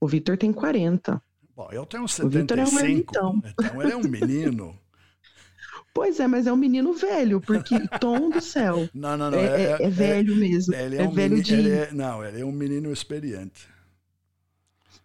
O 0.00 0.06
Vitor 0.06 0.36
tem 0.38 0.52
40. 0.52 1.20
Bom, 1.56 1.68
eu 1.72 1.84
tenho 1.86 2.04
O 2.04 2.28
Vitor 2.28 2.58
é 2.58 2.62
um 2.62 2.66
75, 2.66 3.10
então 3.10 3.82
ele 3.82 3.92
é 3.92 3.96
um 3.96 4.02
menino. 4.02 4.78
Pois 5.94 6.20
é, 6.20 6.26
mas 6.26 6.46
é 6.46 6.52
um 6.52 6.56
menino 6.56 6.92
velho, 6.92 7.40
porque 7.40 7.74
tom 7.98 8.28
do 8.28 8.38
céu. 8.42 8.86
Não, 8.92 9.16
não, 9.16 9.30
não. 9.30 9.38
É, 9.38 9.62
é- 9.72 9.82
é 9.84 9.88
velho 9.88 10.36
mesmo. 10.36 10.74
Ele 10.74 10.96
é, 10.96 11.02
é, 11.02 11.08
um 11.08 11.10
velho 11.10 11.30
meni- 11.36 11.42
de. 11.42 11.54
ele 11.54 11.70
é- 11.70 11.90
não, 11.90 12.22
ele 12.22 12.40
é 12.42 12.44
um 12.44 12.52
menino 12.52 12.92
experiente. 12.92 13.66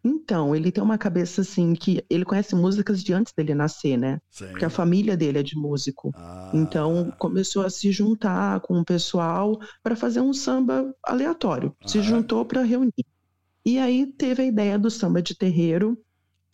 Então, 0.03 0.55
ele 0.55 0.71
tem 0.71 0.83
uma 0.83 0.97
cabeça 0.97 1.41
assim 1.41 1.73
que 1.73 2.03
ele 2.09 2.25
conhece 2.25 2.55
músicas 2.55 3.03
de 3.03 3.13
antes 3.13 3.33
dele 3.37 3.53
nascer, 3.53 3.97
né? 3.97 4.19
Sim. 4.29 4.47
Porque 4.47 4.65
a 4.65 4.69
família 4.69 5.15
dele 5.15 5.39
é 5.39 5.43
de 5.43 5.55
músico. 5.55 6.11
Ah, 6.15 6.51
Então, 6.55 7.11
começou 7.19 7.63
a 7.65 7.69
se 7.69 7.91
juntar 7.91 8.59
com 8.61 8.79
o 8.79 8.85
pessoal 8.85 9.57
para 9.83 9.95
fazer 9.95 10.19
um 10.21 10.33
samba 10.33 10.91
aleatório. 11.05 11.75
Se 11.85 11.99
Ah. 11.99 12.01
juntou 12.01 12.43
para 12.45 12.63
reunir. 12.63 12.91
E 13.65 13.77
aí 13.77 14.07
teve 14.07 14.41
a 14.41 14.45
ideia 14.45 14.79
do 14.79 14.89
samba 14.89 15.21
de 15.21 15.35
terreiro, 15.37 15.97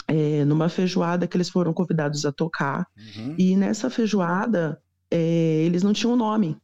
é, 0.07 0.43
numa 0.45 0.69
feijoada 0.69 1.27
que 1.27 1.37
eles 1.37 1.49
foram 1.49 1.73
convidados 1.73 2.25
a 2.25 2.31
tocar. 2.33 2.85
uhum, 2.97 3.35
E 3.37 3.55
nessa 3.55 3.89
feijoada, 3.89 4.81
é, 5.11 5.17
eles 5.65 5.83
não 5.83 5.93
tinham 5.93 6.15
nome. 6.17 6.57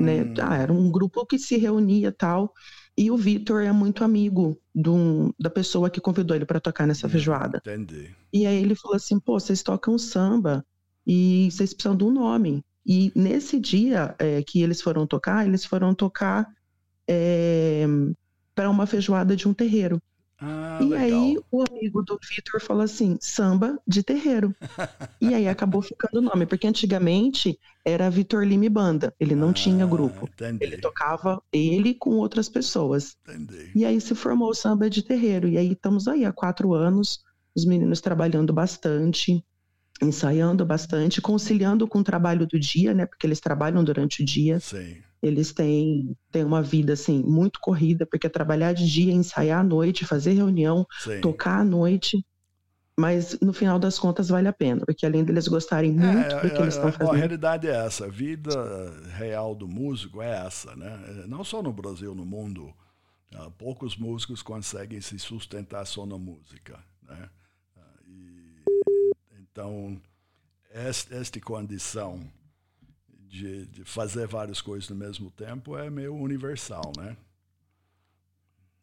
né? 0.00 0.24
Ah, 0.40 0.56
era 0.56 0.72
um 0.72 0.90
grupo 0.90 1.26
que 1.26 1.38
se 1.38 1.56
reunia 1.58 2.12
tal. 2.12 2.52
E 2.96 3.10
o 3.10 3.16
Vitor 3.16 3.62
é 3.62 3.72
muito 3.72 4.04
amigo 4.04 4.60
do, 4.74 5.34
da 5.38 5.48
pessoa 5.48 5.88
que 5.88 6.00
convidou 6.00 6.36
ele 6.36 6.44
para 6.44 6.60
tocar 6.60 6.86
nessa 6.86 7.08
feijoada. 7.08 7.58
Entendi. 7.58 8.14
E 8.32 8.46
aí 8.46 8.62
ele 8.62 8.74
falou 8.74 8.96
assim: 8.96 9.18
pô, 9.18 9.40
vocês 9.40 9.62
tocam 9.62 9.98
samba 9.98 10.64
e 11.06 11.48
vocês 11.50 11.72
precisam 11.72 11.96
de 11.96 12.04
um 12.04 12.10
nome. 12.10 12.64
E 12.84 13.12
nesse 13.14 13.58
dia 13.58 14.14
é, 14.18 14.42
que 14.42 14.60
eles 14.60 14.82
foram 14.82 15.06
tocar, 15.06 15.46
eles 15.46 15.64
foram 15.64 15.94
tocar 15.94 16.46
é, 17.08 17.86
para 18.54 18.68
uma 18.68 18.86
feijoada 18.86 19.34
de 19.36 19.48
um 19.48 19.54
terreiro. 19.54 20.02
Ah, 20.44 20.78
e 20.82 20.88
legal. 20.88 21.20
aí 21.20 21.36
o 21.52 21.62
amigo 21.62 22.02
do 22.02 22.18
Vitor 22.28 22.60
falou 22.60 22.82
assim, 22.82 23.16
samba 23.20 23.80
de 23.86 24.02
terreiro. 24.02 24.54
e 25.20 25.32
aí 25.34 25.46
acabou 25.48 25.80
ficando 25.80 26.18
o 26.18 26.20
nome, 26.22 26.46
porque 26.46 26.66
antigamente 26.66 27.56
era 27.84 28.10
Vitor 28.10 28.44
Lime 28.44 28.68
Banda, 28.68 29.14
ele 29.20 29.36
não 29.36 29.52
tinha 29.52 29.84
Ah, 29.84 29.88
grupo. 29.88 30.28
Entendi. 30.32 30.64
Ele 30.64 30.78
tocava 30.78 31.40
ele 31.52 31.94
com 31.94 32.10
outras 32.16 32.48
pessoas. 32.48 33.16
Entendi. 33.28 33.70
E 33.74 33.84
aí 33.84 34.00
se 34.00 34.14
formou 34.16 34.50
o 34.50 34.54
samba 34.54 34.90
de 34.90 35.02
terreiro. 35.02 35.48
E 35.48 35.56
aí 35.56 35.72
estamos 35.72 36.08
aí 36.08 36.24
há 36.24 36.32
quatro 36.32 36.74
anos, 36.74 37.20
os 37.54 37.64
meninos 37.64 38.00
trabalhando 38.00 38.52
bastante, 38.52 39.44
ensaiando 40.02 40.66
bastante, 40.66 41.20
conciliando 41.20 41.86
com 41.86 42.00
o 42.00 42.04
trabalho 42.04 42.46
do 42.48 42.58
dia, 42.58 42.92
né? 42.92 43.06
Porque 43.06 43.26
eles 43.26 43.38
trabalham 43.40 43.84
durante 43.84 44.22
o 44.22 44.26
dia. 44.26 44.58
Sim. 44.58 44.96
Eles 45.22 45.52
têm, 45.52 46.16
têm 46.32 46.44
uma 46.44 46.60
vida 46.60 46.94
assim 46.94 47.22
muito 47.22 47.60
corrida, 47.60 48.04
porque 48.04 48.26
é 48.26 48.30
trabalhar 48.30 48.72
de 48.72 48.86
dia, 48.90 49.12
ensaiar 49.12 49.60
à 49.60 49.62
noite, 49.62 50.04
fazer 50.04 50.32
reunião, 50.32 50.84
Sim. 50.98 51.20
tocar 51.20 51.60
à 51.60 51.64
noite. 51.64 52.24
Mas 52.98 53.38
no 53.40 53.52
final 53.52 53.78
das 53.78 53.98
contas 53.98 54.28
vale 54.28 54.48
a 54.48 54.52
pena, 54.52 54.84
porque 54.84 55.06
além 55.06 55.24
deles 55.24 55.48
gostarem 55.48 55.92
muito 55.92 56.34
do 56.36 56.50
que 56.50 56.60
eles 56.60 56.74
estão 56.74 56.90
a 56.90 56.92
fazendo. 56.92 57.16
realidade 57.16 57.66
é 57.66 57.86
essa, 57.86 58.04
a 58.04 58.08
vida 58.08 58.52
real 59.16 59.54
do 59.54 59.66
músico 59.66 60.20
é 60.20 60.44
essa, 60.44 60.76
né? 60.76 61.24
Não 61.26 61.42
só 61.42 61.62
no 61.62 61.72
Brasil, 61.72 62.14
no 62.14 62.26
mundo, 62.26 62.74
ah, 63.34 63.50
poucos 63.56 63.96
músicos 63.96 64.42
conseguem 64.42 65.00
se 65.00 65.18
sustentar 65.18 65.86
só 65.86 66.04
na 66.04 66.18
música, 66.18 66.78
né? 67.02 67.30
Ah, 67.76 68.00
e, 68.06 68.56
então, 69.40 69.98
esta, 70.70 71.14
esta 71.14 71.40
condição 71.40 72.20
de, 73.32 73.66
de 73.66 73.84
fazer 73.84 74.26
várias 74.28 74.60
coisas 74.60 74.90
ao 74.90 74.96
mesmo 74.96 75.30
tempo 75.30 75.76
é 75.76 75.90
meio 75.90 76.14
universal, 76.14 76.92
né? 76.96 77.16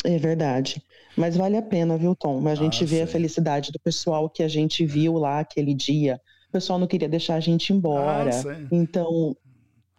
É 0.04 0.18
verdade. 0.18 0.82
Mas 1.18 1.36
vale 1.36 1.58
a 1.58 1.62
pena, 1.62 1.98
viu, 1.98 2.16
Tom? 2.16 2.48
A 2.48 2.56
gente 2.56 2.86
Ah, 2.86 2.86
vê 2.86 3.02
a 3.02 3.08
felicidade 3.08 3.72
do 3.72 3.80
pessoal 3.80 4.30
que 4.30 4.42
a 4.44 4.48
gente 4.48 4.86
viu 4.86 5.14
lá 5.18 5.40
aquele 5.40 5.74
dia. 5.74 6.20
O 6.50 6.52
pessoal 6.54 6.80
não 6.80 6.88
queria 6.88 7.10
deixar 7.10 7.36
a 7.36 7.40
gente 7.40 7.74
embora. 7.74 8.30
Ah, 8.30 8.32
sim. 8.32 8.72
Então, 8.72 9.36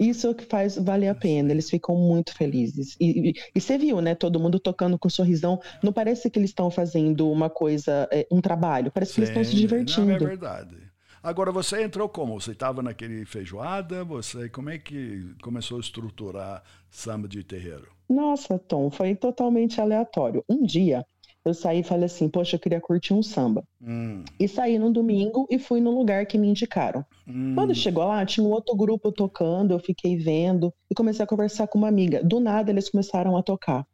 isso 0.00 0.26
é 0.26 0.30
o 0.30 0.35
que 0.37 0.45
faz 0.47 0.76
valer 0.76 1.09
a 1.09 1.14
pena. 1.16 1.52
Eles 1.52 1.71
ficam 1.71 1.97
muito 1.97 2.35
felizes. 2.37 2.97
E, 3.00 3.30
e- 3.30 3.35
e 3.57 3.61
você 3.61 3.78
viu, 3.78 4.00
né? 4.02 4.14
Todo 4.14 4.40
mundo 4.40 4.61
tocando 4.61 4.99
com 4.99 5.11
sorrisão. 5.11 5.61
Não 5.83 5.92
parece 5.92 6.30
que 6.30 6.38
eles 6.38 6.50
estão 6.50 6.71
fazendo 6.71 7.30
uma 7.30 7.50
coisa, 7.50 8.09
é, 8.12 8.26
um 8.33 8.40
trabalho. 8.42 8.92
Parece 8.92 9.14
que 9.14 9.21
eles 9.21 9.30
estão 9.30 9.45
se 9.45 9.57
Sim, 9.57 9.83
Não, 9.85 10.11
é 10.11 10.19
divertindo. 10.19 10.19
verdade. 10.19 10.89
Agora, 11.22 11.52
você 11.52 11.82
entrou 11.82 12.08
como? 12.08 12.40
Você 12.40 12.52
estava 12.52 12.82
naquele 12.82 13.24
feijoada? 13.26 14.04
Você, 14.04 14.48
como 14.48 14.70
é 14.70 14.78
que 14.78 15.34
começou 15.42 15.76
a 15.76 15.80
estruturar 15.80 16.62
samba 16.90 17.28
de 17.28 17.44
terreiro? 17.44 17.88
Nossa, 18.08 18.58
Tom, 18.58 18.90
foi 18.90 19.14
totalmente 19.14 19.80
aleatório. 19.80 20.42
Um 20.48 20.62
dia 20.64 21.04
eu 21.44 21.52
saí 21.54 21.80
e 21.80 21.84
falei 21.84 22.06
assim: 22.06 22.28
Poxa, 22.28 22.56
eu 22.56 22.60
queria 22.60 22.80
curtir 22.80 23.12
um 23.12 23.22
samba. 23.22 23.62
Hum, 23.82 24.24
E 24.38 24.48
saí 24.48 24.78
no 24.78 24.90
domingo 24.92 25.46
e 25.50 25.58
fui 25.58 25.80
no 25.80 25.90
lugar 25.90 26.24
que 26.26 26.38
me 26.38 26.48
indicaram. 26.48 27.04
hum, 27.28 27.54
Quando 27.54 27.74
chegou 27.74 28.04
lá, 28.04 28.24
tinha 28.24 28.44
um 28.46 28.50
outro 28.50 28.74
grupo 28.74 29.12
tocando, 29.12 29.72
eu 29.74 29.78
fiquei 29.78 30.16
vendo 30.16 30.72
e 30.90 30.94
comecei 30.94 31.22
a 31.22 31.28
conversar 31.28 31.66
com 31.68 31.78
uma 31.78 31.88
amiga. 31.88 32.22
Do 32.24 32.40
nada, 32.40 32.70
eles 32.70 32.90
começaram 32.90 33.36
a 33.36 33.42
tocar. 33.42 33.84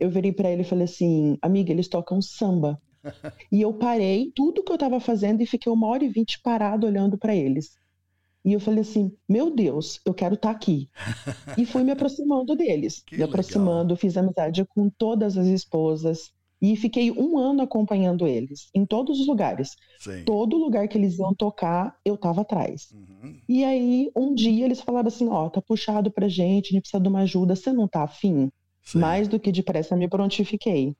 Eu 0.00 0.08
virei 0.08 0.32
pra 0.32 0.50
ele 0.50 0.62
e 0.62 0.64
falei 0.64 0.84
assim: 0.84 1.36
Amiga, 1.42 1.72
eles 1.72 1.88
tocam 1.88 2.20
samba. 2.22 2.78
E 3.50 3.60
eu 3.60 3.72
parei 3.72 4.32
tudo 4.34 4.62
que 4.62 4.72
eu 4.72 4.78
tava 4.78 5.00
fazendo 5.00 5.40
e 5.40 5.46
fiquei 5.46 5.70
uma 5.70 5.86
hora 5.88 6.04
e 6.04 6.08
vinte 6.08 6.40
parado 6.40 6.86
olhando 6.86 7.18
pra 7.18 7.34
eles. 7.34 7.76
E 8.44 8.52
eu 8.52 8.60
falei 8.60 8.80
assim: 8.80 9.12
Meu 9.28 9.50
Deus, 9.50 10.00
eu 10.04 10.12
quero 10.12 10.34
estar 10.34 10.50
aqui. 10.50 10.88
e 11.56 11.64
fui 11.64 11.82
me 11.82 11.92
aproximando 11.92 12.54
deles. 12.54 13.02
Que 13.06 13.16
me 13.16 13.22
aproximando, 13.22 13.96
fiz 13.96 14.16
amizade 14.16 14.64
com 14.66 14.90
todas 14.90 15.38
as 15.38 15.46
esposas. 15.46 16.30
E 16.60 16.76
fiquei 16.76 17.10
um 17.10 17.36
ano 17.36 17.62
acompanhando 17.62 18.26
eles, 18.26 18.70
em 18.74 18.86
todos 18.86 19.20
os 19.20 19.26
lugares. 19.26 19.70
sim. 19.98 20.24
Todo 20.24 20.56
lugar 20.56 20.88
que 20.88 20.96
eles 20.96 21.18
iam 21.18 21.34
tocar, 21.34 21.94
eu 22.04 22.16
tava 22.16 22.40
atrás. 22.40 22.88
Uhum. 22.92 23.38
E 23.46 23.64
aí, 23.64 24.10
um 24.16 24.34
dia 24.34 24.64
eles 24.64 24.80
falaram 24.80 25.08
assim: 25.08 25.28
ó, 25.28 25.48
tá 25.48 25.60
puxado 25.60 26.10
pra 26.10 26.28
gente, 26.28 26.68
a 26.68 26.72
gente 26.72 26.82
precisa 26.82 27.02
de 27.02 27.08
uma 27.08 27.20
ajuda, 27.20 27.56
você 27.56 27.72
não 27.72 27.88
tá 27.88 28.04
afim? 28.04 28.50
Sim. 28.82 28.98
Mais 28.98 29.28
do 29.28 29.40
que 29.40 29.50
depressa 29.50 29.96
me 29.96 30.08
prontifiquei. 30.08 30.94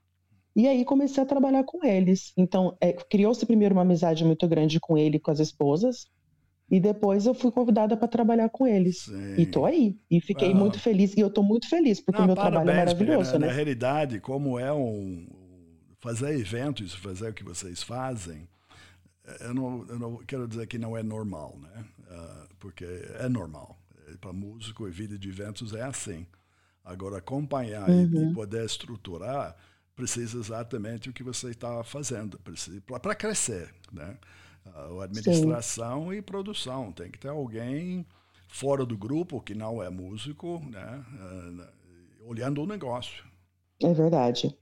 E 0.56 0.68
aí 0.68 0.84
comecei 0.84 1.22
a 1.22 1.26
trabalhar 1.26 1.64
com 1.64 1.84
eles. 1.84 2.32
Então, 2.36 2.76
é, 2.80 2.92
criou-se 2.92 3.44
primeiro 3.46 3.74
uma 3.74 3.82
amizade 3.82 4.24
muito 4.24 4.46
grande 4.48 4.78
com 4.80 4.96
ele 4.96 5.16
e 5.16 5.20
com 5.20 5.30
as 5.30 5.40
esposas. 5.40 6.06
E 6.70 6.80
depois 6.80 7.26
eu 7.26 7.34
fui 7.34 7.50
convidada 7.52 7.96
para 7.96 8.08
trabalhar 8.08 8.48
com 8.50 8.66
eles. 8.66 9.02
Sim. 9.04 9.34
E 9.36 9.46
tô 9.46 9.64
aí. 9.64 9.98
E 10.10 10.20
fiquei 10.20 10.48
Uau. 10.50 10.58
muito 10.58 10.78
feliz. 10.80 11.14
E 11.14 11.20
eu 11.20 11.30
tô 11.30 11.42
muito 11.42 11.68
feliz, 11.68 12.00
porque 12.00 12.20
o 12.22 12.26
meu 12.26 12.34
trabalho 12.36 12.70
é 12.70 12.72
porque, 12.72 12.86
maravilhoso, 12.86 13.32
na, 13.32 13.38
né? 13.40 13.46
Na 13.48 13.52
realidade, 13.52 14.20
como 14.20 14.58
é 14.58 14.72
um. 14.72 15.26
Fazer 16.00 16.38
eventos, 16.38 16.94
fazer 16.94 17.30
o 17.30 17.34
que 17.34 17.42
vocês 17.42 17.82
fazem, 17.82 18.46
eu 19.40 19.54
não, 19.54 19.86
eu 19.88 19.98
não 19.98 20.16
quero 20.18 20.46
dizer 20.46 20.66
que 20.66 20.78
não 20.78 20.96
é 20.96 21.02
normal, 21.02 21.56
né? 21.60 21.84
Ah, 22.10 22.46
porque 22.58 22.84
é 23.18 23.28
normal. 23.28 23.78
Para 24.20 24.32
músico 24.32 24.86
e 24.86 24.90
vida 24.90 25.18
de 25.18 25.28
eventos 25.30 25.74
é 25.74 25.82
assim. 25.82 26.26
Agora, 26.84 27.18
acompanhar 27.18 27.90
e- 27.94 28.08
e, 28.14 28.26
Uhum. 28.26 28.32
poder 28.34 28.64
estruturar 28.66 29.56
precisa 29.94 30.38
exatamente 30.38 31.08
o 31.08 31.12
que 31.12 31.22
você 31.22 31.50
está 31.50 31.82
fazendo 31.84 32.38
para 33.00 33.14
crescer, 33.14 33.74
né? 33.92 34.18
Ah, 34.66 34.88
a 35.00 35.04
administração 35.04 36.12
e 36.12 36.22
produção. 36.22 36.92
Tem 36.92 37.10
que 37.10 37.18
ter 37.18 37.28
alguém 37.28 38.06
fora 38.48 38.84
do 38.84 38.96
grupo 38.96 39.40
que 39.40 39.54
não 39.54 39.82
é 39.82 39.90
músico, 39.90 40.60
né? 40.70 41.04
Ah, 41.20 41.72
olhando 42.22 42.62
o 42.62 42.66
negócio. 42.66 43.24
É 43.82 43.92
verdade. 43.92 44.56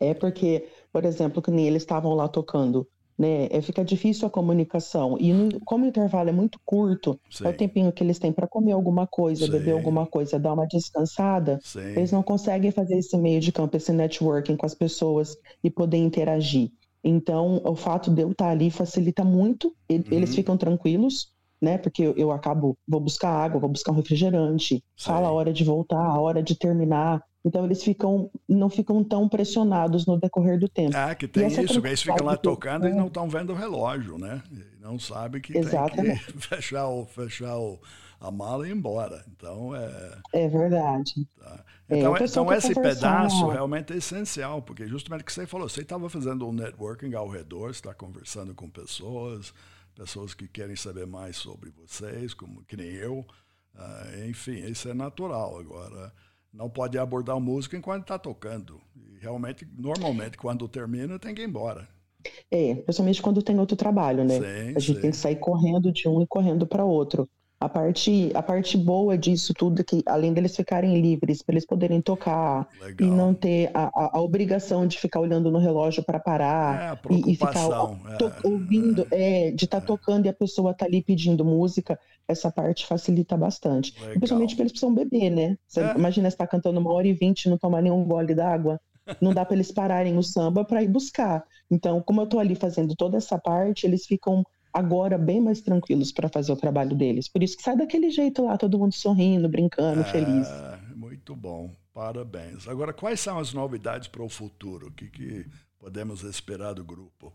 É 0.00 0.14
porque, 0.14 0.68
por 0.92 1.04
exemplo, 1.04 1.42
que 1.42 1.50
nem 1.50 1.66
eles 1.66 1.82
estavam 1.82 2.14
lá 2.14 2.28
tocando, 2.28 2.88
né? 3.18 3.46
É, 3.50 3.60
fica 3.62 3.84
difícil 3.84 4.26
a 4.26 4.30
comunicação. 4.30 5.16
E 5.18 5.32
no- 5.32 5.60
como 5.64 5.84
o 5.84 5.88
intervalo 5.88 6.28
é 6.28 6.32
muito 6.32 6.58
curto, 6.64 7.20
Sim, 7.30 7.44
é 7.44 7.48
o 7.48 7.52
tempinho 7.56 7.92
que 7.92 8.02
eles 8.02 8.18
têm 8.18 8.32
para 8.32 8.46
comer 8.48 8.72
alguma 8.72 9.06
coisa, 9.06 9.46
Sim. 9.46 9.52
beber 9.52 9.72
alguma 9.72 10.06
coisa, 10.06 10.38
dar 10.38 10.52
uma 10.54 10.66
descansada. 10.66 11.58
sim. 11.58 11.80
Eles 11.96 12.12
não 12.12 12.22
conseguem 12.22 12.70
fazer 12.70 12.96
esse 12.98 13.16
meio 13.16 13.40
de 13.40 13.52
campo, 13.52 13.76
esse 13.76 13.92
networking 13.92 14.56
com 14.56 14.66
as 14.66 14.74
pessoas 14.74 15.36
e 15.62 15.70
poder 15.70 15.98
interagir. 15.98 16.70
Então, 17.04 17.60
o 17.64 17.74
fato 17.74 18.10
de 18.10 18.22
eu 18.22 18.30
estar 18.30 18.50
ali 18.50 18.70
facilita 18.70 19.24
muito. 19.24 19.74
Uhum. 19.90 20.02
Eles 20.10 20.34
ficam 20.34 20.56
tranquilos, 20.56 21.28
né? 21.60 21.78
Porque 21.78 22.02
eu, 22.02 22.14
eu 22.16 22.30
acabo, 22.32 22.76
vou 22.86 23.00
buscar 23.00 23.30
água, 23.30 23.60
vou 23.60 23.70
buscar 23.70 23.92
um 23.92 23.96
refrigerante, 23.96 24.82
fala 25.04 25.28
a 25.28 25.30
Sim. 25.30 25.36
hora 25.36 25.52
de 25.52 25.64
voltar, 25.64 25.98
a 26.04 26.20
hora 26.20 26.42
de 26.42 26.56
terminar. 26.56 27.22
Então, 27.44 27.64
eles 27.64 27.82
ficam, 27.82 28.30
não 28.48 28.70
ficam 28.70 29.02
tão 29.02 29.28
pressionados 29.28 30.06
no 30.06 30.18
decorrer 30.18 30.58
do 30.58 30.68
tempo. 30.68 30.96
Ah, 30.96 31.14
que 31.14 31.26
tem 31.26 31.48
isso, 31.48 31.80
que 31.80 31.88
eles 31.88 32.02
ficam 32.02 32.24
lá 32.24 32.36
tocando 32.36 32.86
e 32.86 32.94
não 32.94 33.08
estão 33.08 33.28
vendo 33.28 33.52
o 33.52 33.56
relógio, 33.56 34.16
né? 34.16 34.42
E 34.52 34.80
não 34.80 34.98
sabem 34.98 35.40
que 35.40 35.56
Exatamente. 35.56 36.24
tem 36.24 36.32
que 36.34 36.46
fechar, 36.46 36.88
o, 36.88 37.04
fechar 37.04 37.58
o, 37.58 37.80
a 38.20 38.30
mala 38.30 38.66
e 38.66 38.70
ir 38.70 38.76
embora. 38.76 39.24
Então, 39.36 39.74
é, 39.74 40.18
É 40.32 40.48
verdade. 40.48 41.26
Tá. 41.36 41.64
É, 41.88 41.98
Então, 41.98 42.14
pessoal 42.14 42.46
então 42.46 42.56
esse 42.56 42.74
pedaço 42.74 43.48
realmente 43.48 43.92
é 43.92 43.96
essencial, 43.96 44.62
porque 44.62 44.86
justamente 44.86 45.22
o 45.22 45.24
que 45.24 45.32
você 45.32 45.46
falou, 45.46 45.68
você 45.68 45.82
estava 45.82 46.08
fazendo 46.08 46.48
um 46.48 46.52
networking 46.52 47.12
ao 47.14 47.28
redor, 47.28 47.74
você 47.74 47.80
está 47.80 47.92
conversando 47.92 48.54
com 48.54 48.70
pessoas, 48.70 49.52
pessoas 49.96 50.32
que 50.32 50.46
querem 50.46 50.76
saber 50.76 51.06
mais 51.06 51.36
sobre 51.36 51.70
vocês, 51.70 52.32
como 52.32 52.64
que 52.64 52.76
nem 52.76 52.88
eu. 52.88 53.26
Ah, 53.74 54.06
enfim, 54.28 54.64
isso 54.66 54.88
é 54.88 54.94
natural. 54.94 55.58
Agora, 55.58 56.12
não 56.52 56.68
pode 56.70 56.98
abordar 56.98 57.36
a 57.36 57.40
música 57.40 57.76
enquanto 57.76 58.02
está 58.02 58.18
tocando. 58.18 58.80
E 58.96 59.18
realmente, 59.18 59.66
normalmente, 59.76 60.36
quando 60.36 60.68
termina, 60.68 61.18
tem 61.18 61.34
que 61.34 61.42
ir 61.42 61.48
embora. 61.48 61.88
É, 62.50 62.74
principalmente 62.76 63.22
quando 63.22 63.42
tem 63.42 63.58
outro 63.58 63.76
trabalho, 63.76 64.24
né? 64.24 64.40
Sim, 64.40 64.74
A 64.74 64.78
gente 64.78 64.94
sim. 64.94 65.00
tem 65.00 65.10
que 65.10 65.16
sair 65.16 65.36
correndo 65.36 65.90
de 65.92 66.08
um 66.08 66.22
e 66.22 66.26
correndo 66.26 66.66
para 66.66 66.84
outro. 66.84 67.28
A 67.62 67.68
parte, 67.68 68.32
a 68.34 68.42
parte 68.42 68.76
boa 68.76 69.16
disso 69.16 69.54
tudo 69.54 69.80
é 69.80 69.84
que, 69.84 70.02
além 70.04 70.32
deles 70.32 70.56
ficarem 70.56 71.00
livres, 71.00 71.42
para 71.42 71.52
eles 71.54 71.64
poderem 71.64 72.00
tocar 72.02 72.66
Legal. 72.80 73.08
e 73.08 73.10
não 73.12 73.32
ter 73.32 73.70
a, 73.72 73.84
a, 73.84 74.18
a 74.18 74.20
obrigação 74.20 74.84
de 74.84 74.98
ficar 74.98 75.20
olhando 75.20 75.48
no 75.48 75.60
relógio 75.60 76.02
para 76.04 76.18
parar 76.18 76.98
É, 77.08 77.14
e, 77.14 77.32
e 77.32 77.36
ficar 77.36 77.52
preocupação. 77.52 78.00
to- 78.18 78.26
é. 78.26 78.40
ouvindo, 78.42 79.06
é, 79.12 79.52
de 79.52 79.64
estar 79.64 79.80
tocando 79.80 80.26
e 80.26 80.28
a 80.28 80.32
pessoa 80.32 80.74
tá 80.74 80.86
ali 80.86 81.04
pedindo 81.04 81.44
música, 81.44 81.96
essa 82.26 82.50
parte 82.50 82.84
facilita 82.84 83.36
bastante. 83.36 83.92
Legal. 83.94 84.14
Principalmente 84.14 84.48
porque 84.50 84.62
eles 84.62 84.72
precisam 84.72 84.92
beber, 84.94 85.30
né? 85.30 85.56
Você 85.68 85.82
É. 85.82 85.94
imagina 85.96 86.28
você 86.28 86.36
tá 86.36 86.46
cantando 86.48 86.80
uma 86.80 86.92
hora 86.92 87.06
e 87.06 87.12
vinte 87.12 87.44
e 87.44 87.48
não 87.48 87.56
tomar 87.58 87.80
nenhum 87.80 88.02
gole 88.04 88.34
d'água. 88.34 88.80
Não 89.20 89.32
dá 89.32 89.44
para 89.44 89.54
eles 89.54 89.70
pararem 89.70 90.18
o 90.18 90.22
samba 90.22 90.64
para 90.64 90.82
ir 90.82 90.88
buscar. 90.88 91.44
Então, 91.70 92.02
como 92.02 92.20
eu 92.22 92.26
tô 92.26 92.40
ali 92.40 92.56
fazendo 92.56 92.94
toda 92.96 93.16
essa 93.18 93.38
parte, 93.38 93.86
eles 93.86 94.04
ficam 94.04 94.44
agora 94.72 95.18
bem 95.18 95.40
mais 95.40 95.60
tranquilos 95.60 96.10
para 96.12 96.28
fazer 96.28 96.52
o 96.52 96.56
trabalho 96.56 96.96
deles. 96.96 97.28
Por 97.28 97.42
isso 97.42 97.56
que 97.56 97.62
sai 97.62 97.76
daquele 97.76 98.10
jeito 98.10 98.44
lá, 98.44 98.56
todo 98.56 98.78
mundo 98.78 98.94
sorrindo, 98.94 99.48
brincando, 99.48 100.00
é, 100.00 100.04
feliz. 100.04 100.48
Muito 100.94 101.36
bom, 101.36 101.70
parabéns. 101.92 102.66
Agora, 102.66 102.92
quais 102.92 103.20
são 103.20 103.38
as 103.38 103.52
novidades 103.52 104.08
para 104.08 104.22
o 104.22 104.28
futuro? 104.28 104.88
O 104.88 104.92
que, 104.92 105.08
que 105.08 105.46
podemos 105.78 106.22
esperar 106.22 106.74
do 106.74 106.84
grupo? 106.84 107.32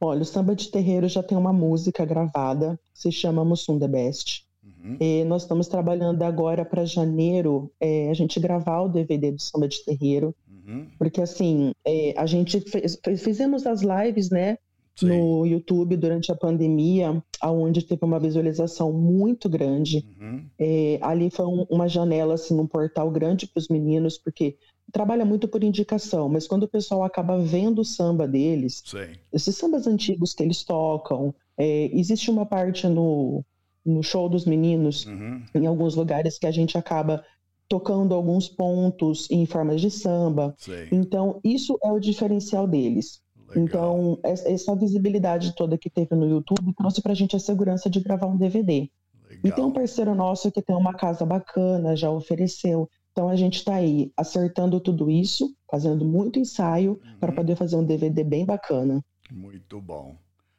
Olha, 0.00 0.22
o 0.22 0.24
Samba 0.24 0.54
de 0.54 0.68
Terreiro 0.68 1.08
já 1.08 1.22
tem 1.22 1.38
uma 1.38 1.52
música 1.52 2.04
gravada, 2.04 2.78
se 2.92 3.10
chama 3.12 3.44
Mussum 3.44 3.78
The 3.78 3.88
Best. 3.88 4.44
Uhum. 4.62 4.96
E 4.98 5.24
nós 5.24 5.42
estamos 5.42 5.68
trabalhando 5.68 6.22
agora 6.22 6.64
para 6.64 6.84
janeiro 6.84 7.70
é, 7.80 8.10
a 8.10 8.14
gente 8.14 8.40
gravar 8.40 8.82
o 8.82 8.88
DVD 8.88 9.30
do 9.30 9.40
Samba 9.40 9.68
de 9.68 9.84
Terreiro. 9.84 10.34
Uhum. 10.48 10.88
Porque 10.98 11.20
assim, 11.20 11.72
é, 11.86 12.14
a 12.16 12.26
gente 12.26 12.60
fez, 12.60 12.98
fizemos 13.18 13.66
as 13.66 13.82
lives, 13.82 14.30
né? 14.30 14.58
Sim. 14.96 15.08
no 15.08 15.44
YouTube 15.44 15.96
durante 15.96 16.30
a 16.30 16.36
pandemia, 16.36 17.22
aonde 17.40 17.82
teve 17.82 18.04
uma 18.04 18.20
visualização 18.20 18.92
muito 18.92 19.48
grande. 19.48 20.06
Uhum. 20.20 20.46
É, 20.58 20.98
ali 21.02 21.30
foi 21.30 21.46
um, 21.46 21.66
uma 21.68 21.88
janela, 21.88 22.34
assim, 22.34 22.58
um 22.58 22.66
portal 22.66 23.10
grande 23.10 23.46
para 23.46 23.58
os 23.58 23.68
meninos, 23.68 24.16
porque 24.16 24.56
trabalha 24.92 25.24
muito 25.24 25.48
por 25.48 25.64
indicação, 25.64 26.28
mas 26.28 26.46
quando 26.46 26.64
o 26.64 26.68
pessoal 26.68 27.02
acaba 27.02 27.38
vendo 27.38 27.80
o 27.80 27.84
samba 27.84 28.28
deles, 28.28 28.82
Sim. 28.84 29.18
esses 29.32 29.56
sambas 29.56 29.86
antigos 29.86 30.32
que 30.32 30.42
eles 30.42 30.62
tocam, 30.62 31.34
é, 31.58 31.90
existe 31.92 32.30
uma 32.30 32.46
parte 32.46 32.86
no, 32.86 33.44
no 33.84 34.02
show 34.02 34.28
dos 34.28 34.44
meninos, 34.44 35.06
uhum. 35.06 35.42
em 35.54 35.66
alguns 35.66 35.96
lugares, 35.96 36.38
que 36.38 36.46
a 36.46 36.52
gente 36.52 36.78
acaba 36.78 37.24
tocando 37.68 38.14
alguns 38.14 38.48
pontos 38.48 39.28
em 39.30 39.44
formas 39.46 39.80
de 39.80 39.90
samba. 39.90 40.54
Sim. 40.58 40.88
Então, 40.92 41.40
isso 41.42 41.78
é 41.82 41.90
o 41.90 41.98
diferencial 41.98 42.68
deles. 42.68 43.23
Legal. 43.54 44.18
Então, 44.18 44.18
essa 44.22 44.74
visibilidade 44.74 45.54
toda 45.54 45.78
que 45.78 45.90
teve 45.90 46.14
no 46.14 46.28
YouTube 46.28 46.74
trouxe 46.74 47.02
para 47.02 47.12
a 47.12 47.14
gente 47.14 47.36
a 47.36 47.40
segurança 47.40 47.88
de 47.88 48.00
gravar 48.00 48.26
um 48.26 48.36
DVD. 48.36 48.90
Legal. 49.28 49.40
E 49.44 49.52
tem 49.52 49.64
um 49.64 49.72
parceiro 49.72 50.14
nosso 50.14 50.50
que 50.50 50.62
tem 50.62 50.76
uma 50.76 50.94
casa 50.94 51.24
bacana, 51.24 51.96
já 51.96 52.10
ofereceu. 52.10 52.88
Então, 53.12 53.28
a 53.28 53.36
gente 53.36 53.58
está 53.58 53.74
aí 53.74 54.12
acertando 54.16 54.80
tudo 54.80 55.10
isso, 55.10 55.54
fazendo 55.70 56.04
muito 56.04 56.38
ensaio 56.38 57.00
uhum. 57.04 57.18
para 57.18 57.32
poder 57.32 57.56
fazer 57.56 57.76
um 57.76 57.84
DVD 57.84 58.24
bem 58.24 58.44
bacana. 58.44 59.04
Muito 59.30 59.80
bom. 59.80 60.16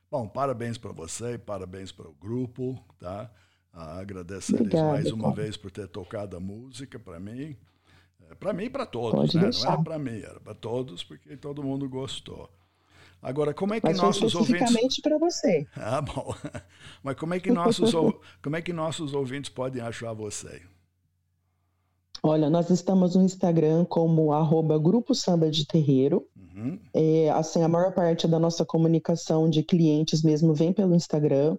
Bom, 0.09 0.27
parabéns 0.27 0.77
para 0.77 0.93
você, 0.93 1.33
e 1.33 1.37
parabéns 1.37 1.91
para 1.91 2.07
o 2.07 2.13
grupo, 2.13 2.79
tá? 2.99 3.29
Ah, 3.73 3.99
agradeço 3.99 4.55
eles 4.55 4.73
mais 4.73 5.11
uma 5.11 5.33
vez 5.33 5.57
por 5.57 5.69
ter 5.69 5.87
tocado 5.89 6.37
a 6.37 6.39
música 6.39 6.97
para 6.97 7.19
mim. 7.19 7.57
É, 8.29 8.35
para 8.35 8.53
mim 8.53 8.65
e 8.65 8.69
para 8.69 8.85
todos, 8.85 9.11
Pode 9.11 9.35
né? 9.35 9.43
Deixar. 9.43 9.65
Não 9.65 9.73
era 9.73 9.83
para 9.83 9.99
mim, 9.99 10.19
era 10.19 10.39
para 10.39 10.53
todos, 10.53 11.03
porque 11.03 11.35
todo 11.35 11.61
mundo 11.61 11.89
gostou. 11.89 12.49
Agora, 13.25 13.53
como 13.55 13.73
é 13.73 13.81
que 13.81 13.87
Mas 13.87 13.97
nossos 13.97 14.35
ouvintes. 14.35 15.01
para 15.01 15.17
você. 15.17 15.65
Ah, 15.75 15.99
bom. 15.99 16.31
Mas 17.01 17.15
como 17.15 17.33
é 17.33 17.39
que 17.39 17.51
nossos, 17.51 17.91
como 18.39 18.55
é 18.55 18.61
que 18.61 18.71
nossos 18.71 19.15
ouvintes 19.15 19.49
podem 19.49 19.81
achar 19.81 20.13
você? 20.13 20.61
Olha, 22.21 22.51
nós 22.51 22.69
estamos 22.69 23.15
no 23.15 23.23
Instagram 23.23 23.83
como 23.85 24.31
arroba 24.31 24.77
Grupo 24.77 25.15
Samba 25.15 25.49
de 25.49 25.65
Terreiro. 25.65 26.27
Uhum. 26.35 26.79
É, 26.93 27.31
assim, 27.31 27.63
a 27.63 27.67
maior 27.67 27.95
parte 27.95 28.27
da 28.27 28.37
nossa 28.37 28.63
comunicação 28.63 29.49
de 29.49 29.63
clientes 29.63 30.21
mesmo 30.21 30.53
vem 30.53 30.71
pelo 30.71 30.93
Instagram. 30.93 31.57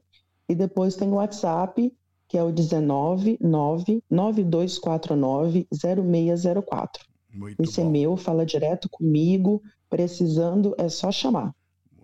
E 0.49 0.55
depois 0.55 0.95
tem 0.95 1.09
o 1.09 1.17
WhatsApp, 1.17 1.93
que 2.29 2.39
é 2.39 2.45
o 2.45 2.53
19 2.53 3.39
9249 3.41 5.67
0604. 5.73 7.16
Muito 7.37 7.63
Esse 7.63 7.81
é 7.81 7.85
bom. 7.85 7.91
é 7.91 7.93
meu, 7.93 8.17
fala 8.17 8.47
direto 8.47 8.89
comigo. 8.89 9.63
Precisando 9.89 10.75
é 10.79 10.89
só 10.89 11.13
chamar. 11.13 11.55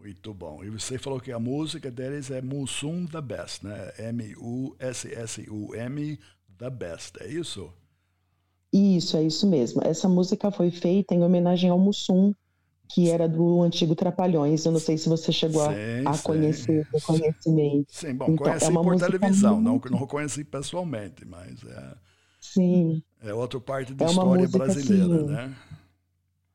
Muito 0.00 0.34
bom. 0.34 0.62
E 0.64 0.70
você 0.70 0.98
falou 0.98 1.20
que 1.20 1.30
a 1.30 1.38
música 1.38 1.90
deles 1.90 2.30
é 2.30 2.42
Mussum 2.42 3.06
The 3.06 3.20
Best, 3.20 3.64
né? 3.64 3.92
M-U-S-S-U-M 3.98 5.08
The 6.58 6.70
Best, 6.70 7.20
é 7.20 7.28
isso? 7.28 7.72
Isso, 8.72 9.16
é 9.16 9.22
isso 9.22 9.46
mesmo. 9.46 9.80
Essa 9.84 10.08
música 10.08 10.50
foi 10.50 10.70
feita 10.70 11.14
em 11.14 11.22
homenagem 11.22 11.70
ao 11.70 11.78
Mussum, 11.78 12.34
que 12.88 13.10
era 13.10 13.28
do 13.28 13.62
antigo 13.62 13.94
Trapalhões. 13.94 14.64
Eu 14.64 14.72
não 14.72 14.80
sei 14.80 14.98
se 14.98 15.08
você 15.08 15.30
chegou 15.30 15.62
sim, 15.66 16.04
a, 16.06 16.18
conhecer 16.18 16.86
o 16.92 17.00
conhecimento. 17.00 17.86
Sim, 17.90 18.14
bom, 18.14 18.24
então, 18.30 18.46
conheci 18.46 18.66
é 18.66 18.72
por 18.72 18.96
televisão, 18.98 19.60
muito... 19.60 19.90
não, 19.90 20.00
não 20.00 20.06
conheci 20.06 20.42
pessoalmente, 20.44 21.24
mas 21.24 21.62
é. 21.64 21.94
Sim. 22.40 23.02
É 23.22 23.32
outra 23.32 23.60
parte 23.60 23.94
da 23.94 24.04
é 24.04 24.08
história 24.08 24.48
brasileira, 24.48 25.14
assim, 25.14 25.24
né? 25.26 25.56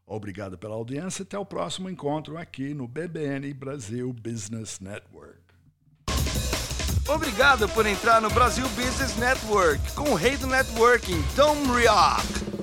Obrigado 0.05 0.57
pela 0.57 0.75
audiência. 0.75 1.23
Até 1.23 1.39
o 1.39 1.45
próximo 1.45 1.89
encontro 1.89 2.37
aqui 2.37 2.73
no 2.73 2.87
BBN 2.87 3.53
Brasil 3.53 4.13
Business 4.13 4.79
Network. 4.79 5.52
Obrigado 7.07 7.67
por 7.69 7.85
entrar 7.85 8.21
no 8.21 8.29
Brasil 8.29 8.65
Business 8.69 9.17
Network 9.17 9.91
com 9.91 10.11
o 10.11 10.15
rei 10.15 10.37
do 10.37 10.47
networking, 10.47 11.21
Tom 11.35 11.55
Rioch. 11.73 12.62